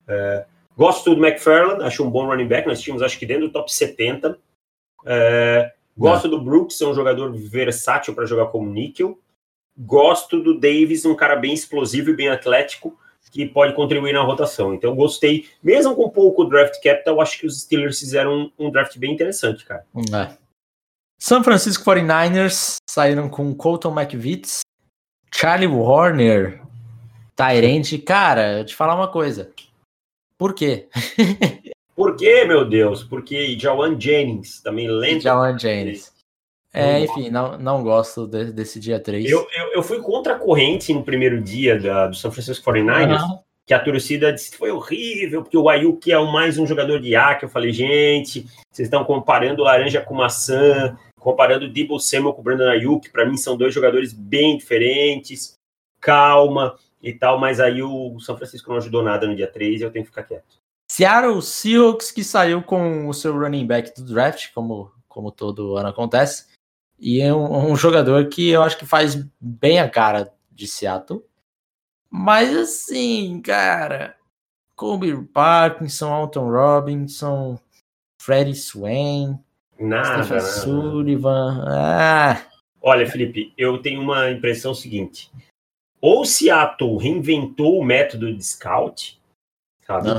[0.07, 0.45] É...
[0.79, 1.83] Gosto do McFarland.
[1.83, 2.67] Acho um bom running back.
[2.67, 4.39] Nós tínhamos, acho que dentro do top 70.
[5.05, 5.73] É...
[5.97, 6.79] Gosto do Brooks.
[6.79, 9.19] É um jogador versátil para jogar como níquel
[9.79, 12.97] gosto do Davis, um cara bem explosivo e bem atlético,
[13.31, 14.73] que pode contribuir na rotação.
[14.73, 18.97] Então, gostei, mesmo com pouco draft capital, acho que os Steelers fizeram um, um draft
[18.97, 19.85] bem interessante, cara.
[20.13, 20.35] É.
[21.17, 24.61] San Francisco 49ers saíram com Colton McVitz,
[25.33, 26.61] Charlie Warner,
[27.35, 27.99] Tyrande.
[27.99, 29.51] Cara, eu te falar uma coisa.
[30.39, 30.87] Por quê?
[31.93, 33.03] Por quê, meu Deus?
[33.03, 35.23] Porque Jawan Jennings, também lento.
[35.23, 36.13] Jawan Jennings.
[36.73, 39.29] É, enfim, não, não gosto de, desse dia 3.
[39.29, 43.21] Eu, eu, eu, fui contra a corrente no primeiro dia da, do São Francisco 49ers,
[43.21, 43.39] uhum.
[43.65, 47.17] que a torcida disse que foi horrível, porque o Ayuk é mais um jogador de
[47.17, 52.33] A, que eu falei, gente, vocês estão comparando laranja com maçã, comparando o Debo Samuel
[52.33, 55.55] com o Brandon Ayuk, para mim são dois jogadores bem diferentes,
[55.99, 59.83] calma e tal, mas aí o São Francisco não ajudou nada no dia 3 e
[59.83, 60.59] eu tenho que ficar quieto.
[60.91, 65.89] Seattle Seahawks, que saiu com o seu running back do draft, como, como todo ano
[65.89, 66.47] acontece,
[66.99, 71.23] e é um, um, jogador que eu acho que faz bem a cara de Seattle.
[72.09, 74.17] Mas assim, cara,
[74.75, 77.59] Kobe Parkinson, Alton Robinson,
[78.19, 79.39] Freddie Swain,
[79.79, 80.51] nada, Stephen nada.
[80.51, 81.63] Sullivan.
[81.67, 82.41] Ah.
[82.81, 85.31] Olha, Felipe, eu tenho uma impressão seguinte.
[86.01, 89.19] Ou Seattle reinventou o método de scout,
[89.85, 90.09] sabe?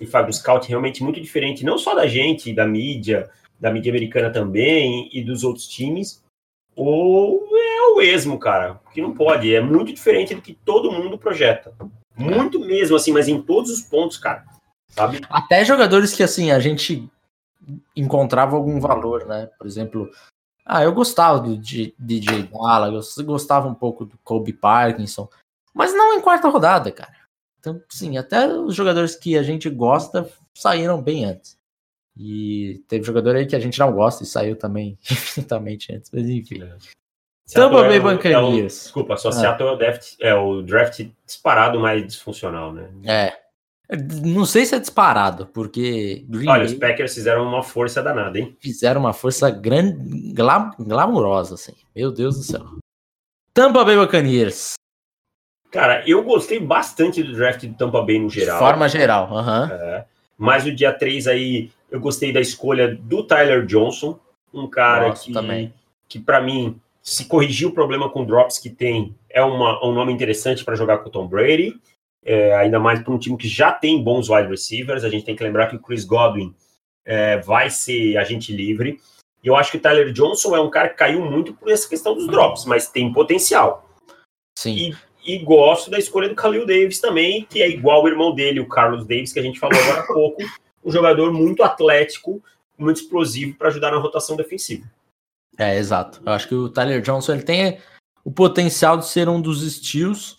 [0.00, 3.92] E faz um scout realmente muito diferente, não só da gente, da mídia, da mídia
[3.92, 6.22] americana também e dos outros times,
[6.74, 11.18] ou é o esmo, cara, que não pode, é muito diferente do que todo mundo
[11.18, 11.74] projeta.
[12.16, 14.44] Muito mesmo, assim, mas em todos os pontos, cara.
[14.90, 15.20] Sabe?
[15.28, 17.06] Até jogadores que, assim, a gente
[17.94, 19.50] encontrava algum valor, né?
[19.58, 20.10] Por exemplo,
[20.66, 25.28] ah, eu gostava do DJ Dallas, eu gostava um pouco do Kobe Parkinson,
[25.72, 27.14] mas não em quarta rodada, cara.
[27.60, 31.56] Então, sim, até os jogadores que a gente gosta saíram bem antes.
[32.18, 36.28] E teve jogador aí que a gente não gosta e saiu também infinitamente antes, mas
[36.28, 36.62] enfim.
[36.62, 36.76] É.
[37.52, 38.74] Tampa Bay é Buccaneers.
[38.74, 39.32] É desculpa, só ah.
[39.32, 42.90] Seattle é o, draft, é o draft disparado mais disfuncional, né?
[43.04, 43.45] É.
[44.24, 46.24] Não sei se é disparado, porque.
[46.28, 48.56] Green Olha, Bay os Packers fizeram uma força danada, hein?
[48.60, 51.74] Fizeram uma força grande, glam, glamurosa, assim.
[51.94, 52.66] Meu Deus do céu.
[53.54, 54.74] Tampa Bay Buccaneers.
[55.70, 58.58] Cara, eu gostei bastante do draft do Tampa Bay no geral.
[58.58, 59.64] De forma geral, aham.
[59.64, 59.72] Uhum.
[59.72, 60.04] É.
[60.38, 64.18] Mas o dia 3 aí eu gostei da escolha do Tyler Johnson,
[64.52, 65.72] um cara Nossa, que, também.
[66.08, 70.12] que para mim, se corrigir o problema com drops que tem, é uma, um nome
[70.12, 71.78] interessante para jogar com o Tom Brady.
[72.26, 75.04] É, ainda mais para um time que já tem bons wide receivers.
[75.04, 76.52] A gente tem que lembrar que o Chris Godwin
[77.04, 79.00] é, vai ser agente livre.
[79.44, 81.88] E eu acho que o Tyler Johnson é um cara que caiu muito por essa
[81.88, 83.88] questão dos drops, mas tem potencial.
[84.58, 84.92] Sim.
[85.24, 88.58] E, e gosto da escolha do Khalil Davis também, que é igual o irmão dele,
[88.58, 90.42] o Carlos Davis, que a gente falou agora há pouco.
[90.84, 92.42] Um jogador muito atlético,
[92.76, 94.84] muito explosivo para ajudar na rotação defensiva.
[95.56, 96.20] É, exato.
[96.26, 97.78] Eu acho que o Tyler Johnson ele tem
[98.24, 100.36] o potencial de ser um dos estilos,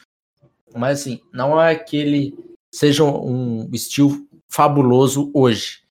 [0.77, 2.37] mas assim, não é que ele
[2.71, 5.81] seja um estilo fabuloso hoje.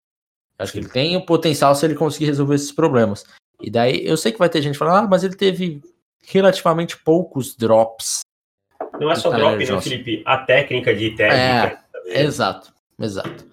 [0.59, 3.25] Acho que ele tem o potencial se ele conseguir resolver esses problemas.
[3.61, 5.83] E daí, eu sei que vai ter gente falando, ah, mas ele teve
[6.25, 8.21] relativamente poucos drops.
[8.99, 10.23] Não é só drop, né, Felipe?
[10.25, 11.83] A técnica de técnica.
[12.07, 13.47] É, exato, exato.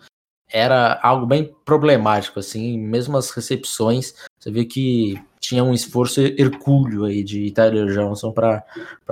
[0.49, 7.05] Era algo bem problemático, assim, mesmo as recepções, você vê que tinha um esforço hercúleo
[7.05, 8.63] aí de Tyler Johnson para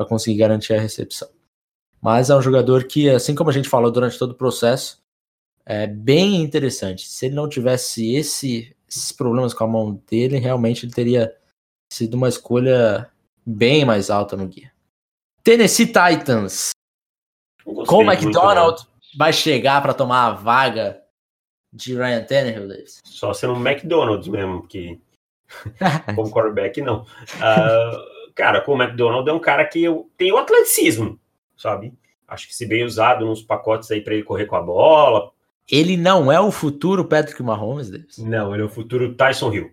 [0.07, 1.27] conseguir garantir a recepção.
[2.01, 5.01] Mas é um jogador que, assim como a gente falou durante todo o processo,
[5.65, 7.07] é bem interessante.
[7.07, 11.35] Se ele não tivesse esse, esses problemas com a mão dele, realmente ele teria
[11.93, 13.09] sido uma escolha
[13.45, 14.71] bem mais alta no guia.
[15.43, 16.71] Tennessee Titans.
[17.63, 18.83] Com o McDonald
[19.15, 21.01] vai chegar para tomar a vaga
[21.71, 23.01] de Ryan Tannehill, Davis?
[23.05, 24.99] Só sendo um McDonald's mesmo, que
[26.15, 27.01] como quarterback, não.
[27.01, 29.85] Uh, cara, com o McDonald é um cara que
[30.17, 31.19] tem o atleticismo,
[31.61, 31.93] sabe?
[32.27, 35.31] Acho que se bem usado nos pacotes aí para ele correr com a bola.
[35.69, 38.17] Ele não é o futuro Patrick Mahomes, Davis?
[38.17, 39.71] Não, ele é o futuro Tyson Hill.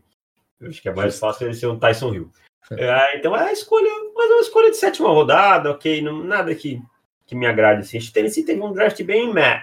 [0.61, 2.31] Eu acho que é mais fácil ele ser um Tyson Hill.
[2.71, 6.03] É, então é a escolha, mas é uma escolha de sétima rodada, ok?
[6.03, 6.83] Não, nada que,
[7.27, 7.97] que me agrade assim.
[7.97, 9.63] O Tennessee teve um draft bem meh,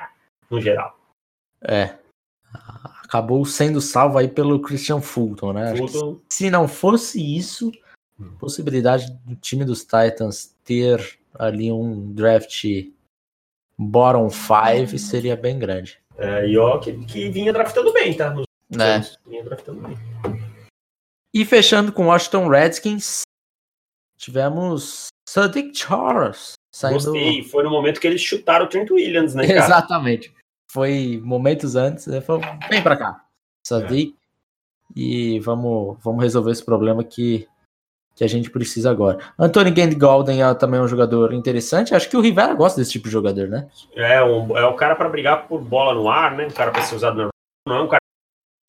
[0.50, 0.98] no geral.
[1.62, 1.94] É,
[3.04, 5.76] acabou sendo salvo aí pelo Christian Fulton, né?
[5.76, 6.20] Fulton.
[6.28, 7.72] Se não fosse isso,
[8.20, 8.32] hum.
[8.40, 12.64] possibilidade do time dos Titans ter ali um draft
[13.78, 16.00] bottom five seria bem grande.
[16.18, 18.32] É, e ó, que, que vinha draftando bem, tá?
[18.32, 18.46] Nos
[18.80, 19.02] é.
[19.28, 19.98] vinha draftando bem.
[21.34, 23.24] E fechando com Washington Redskins,
[24.18, 27.04] tivemos Sadiq Charles saindo.
[27.04, 29.46] Gostei, foi no momento que eles chutaram o Trent Williams, né?
[29.46, 29.60] Cara?
[29.60, 30.34] Exatamente
[30.76, 32.20] foi momentos antes, né?
[32.20, 33.26] Falou, vem para cá,
[33.66, 35.00] Sadiq, é.
[35.00, 37.48] e vamos, vamos resolver esse problema que,
[38.16, 39.20] que a gente precisa agora.
[39.38, 41.94] Anthony Gandy Golden é também um jogador interessante.
[41.94, 43.68] Acho que o Rivera gosta desse tipo de jogador, né?
[43.94, 46.46] É, um, é o cara para brigar por bola no ar, né?
[46.46, 47.30] Um cara para ser usado na
[47.68, 48.02] não é um cara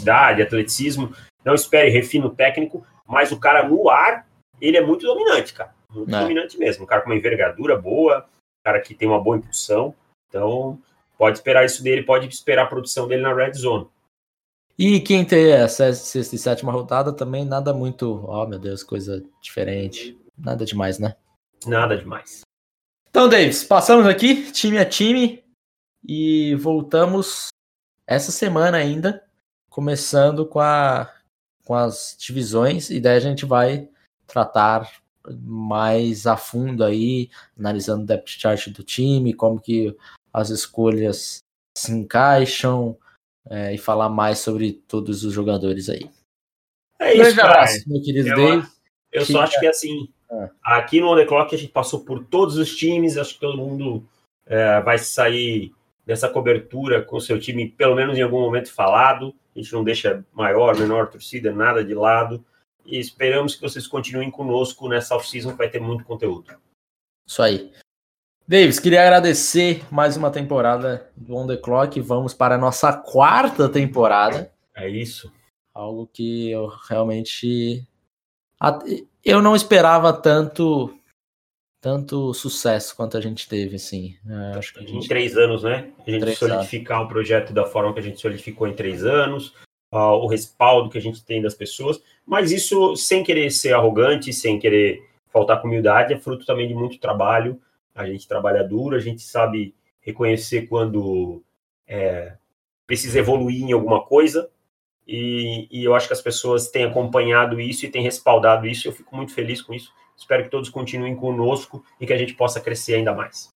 [0.00, 1.14] de idade, atleticismo.
[1.44, 4.26] Não espere refino técnico, mas o cara no ar,
[4.60, 5.74] ele é muito dominante, cara.
[5.92, 6.20] Muito é.
[6.20, 6.84] dominante mesmo.
[6.84, 9.94] Um cara com uma envergadura boa, um cara que tem uma boa impulsão.
[10.28, 10.78] Então,
[11.16, 13.86] pode esperar isso dele, pode esperar a produção dele na red zone.
[14.78, 19.24] E quem tem a sexta e sétima rodada também nada muito, oh meu Deus, coisa
[19.40, 20.18] diferente.
[20.36, 21.16] Nada demais, né?
[21.66, 22.42] Nada demais.
[23.08, 25.42] Então, Davis, passamos aqui, time a time,
[26.06, 27.48] e voltamos
[28.06, 29.24] essa semana ainda,
[29.70, 31.10] começando com, a,
[31.64, 33.88] com as divisões, e daí a gente vai
[34.26, 35.00] tratar
[35.40, 39.96] mais a fundo aí, analisando o depth chart do time, como que
[40.32, 41.38] as escolhas
[41.76, 42.96] se encaixam
[43.48, 46.10] é, e falar mais sobre todos os jogadores aí.
[46.98, 47.66] É isso, cara.
[47.86, 48.68] meu querido eu, Dave.
[49.12, 50.50] Eu só acho que assim, ah.
[50.62, 53.56] aqui no On The Clock a gente passou por todos os times, acho que todo
[53.56, 54.06] mundo
[54.46, 55.72] é, vai sair
[56.04, 59.34] dessa cobertura com seu time, pelo menos em algum momento falado.
[59.54, 62.44] A gente não deixa maior, menor torcida, nada de lado.
[62.84, 66.54] E esperamos que vocês continuem conosco nessa off-season, que vai ter muito conteúdo.
[67.26, 67.72] Isso aí.
[68.48, 72.00] Davis, queria agradecer mais uma temporada do On The Clock.
[72.00, 74.52] Vamos para a nossa quarta temporada.
[74.72, 75.32] É isso.
[75.74, 77.84] Algo que eu realmente.
[79.24, 80.96] Eu não esperava tanto
[81.80, 84.16] tanto sucesso quanto a gente teve, assim.
[84.28, 85.04] É, acho que gente...
[85.04, 85.90] Em três anos, né?
[86.06, 87.10] A gente três solidificar anos.
[87.10, 89.54] um projeto da forma que a gente solidificou em três anos,
[89.92, 94.32] uh, o respaldo que a gente tem das pessoas, mas isso sem querer ser arrogante,
[94.32, 97.60] sem querer faltar com humildade, é fruto também de muito trabalho
[97.96, 101.42] a gente trabalha duro, a gente sabe reconhecer quando
[101.86, 102.34] é,
[102.86, 104.48] precisa evoluir em alguma coisa,
[105.06, 108.92] e, e, eu acho que as pessoas têm acompanhado isso e têm respaldado isso, eu
[108.92, 109.92] fico muito feliz com isso.
[110.16, 113.48] Espero que todos continuem conosco e que a gente possa crescer ainda mais.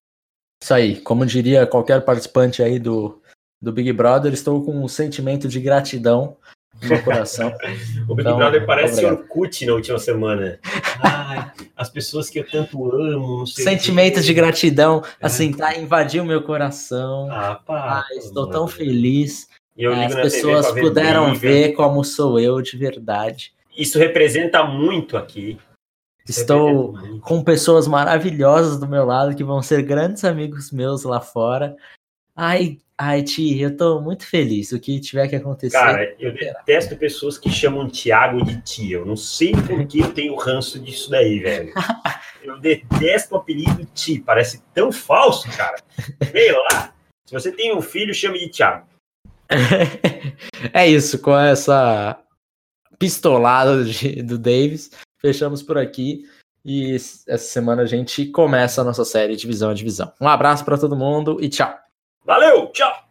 [0.62, 3.20] Isso aí, como diria qualquer participante aí do,
[3.60, 6.38] do Big Brother, estou com um sentimento de gratidão
[6.82, 7.54] no coração.
[8.08, 10.60] o Big então, Brother parece Orkut na última semana.
[11.02, 13.46] Ai, as pessoas que eu tanto amo.
[13.48, 15.26] Sentimentos de gratidão, é.
[15.26, 17.28] assim, tá invadiu meu coração.
[17.32, 19.48] Ah, pá, ah, estou tão feliz.
[20.06, 23.54] As pessoas puderam ver como sou eu de verdade.
[23.78, 25.58] Isso representa muito aqui.
[26.28, 31.76] Estou com pessoas maravilhosas do meu lado que vão ser grandes amigos meus lá fora.
[32.42, 34.72] Ai, ai, Ti, eu tô muito feliz.
[34.72, 35.78] O que tiver que acontecer.
[35.78, 38.94] Cara, eu detesto pessoas que chamam Tiago de Ti.
[38.94, 41.74] Eu não sei por que eu tenho ranço disso daí, velho.
[42.42, 44.24] eu detesto o apelido Ti.
[44.26, 45.84] Parece tão falso, cara.
[46.32, 46.94] Sei lá.
[47.26, 48.88] Se você tem um filho, chame de Tiago.
[50.72, 52.18] é isso, com essa
[52.98, 56.24] pistolada de, do Davis fechamos por aqui.
[56.64, 60.14] E essa semana a gente começa a nossa série Divisão a Divisão.
[60.22, 61.89] Um abraço para todo mundo e tchau.
[62.30, 63.09] Valeu, tchau!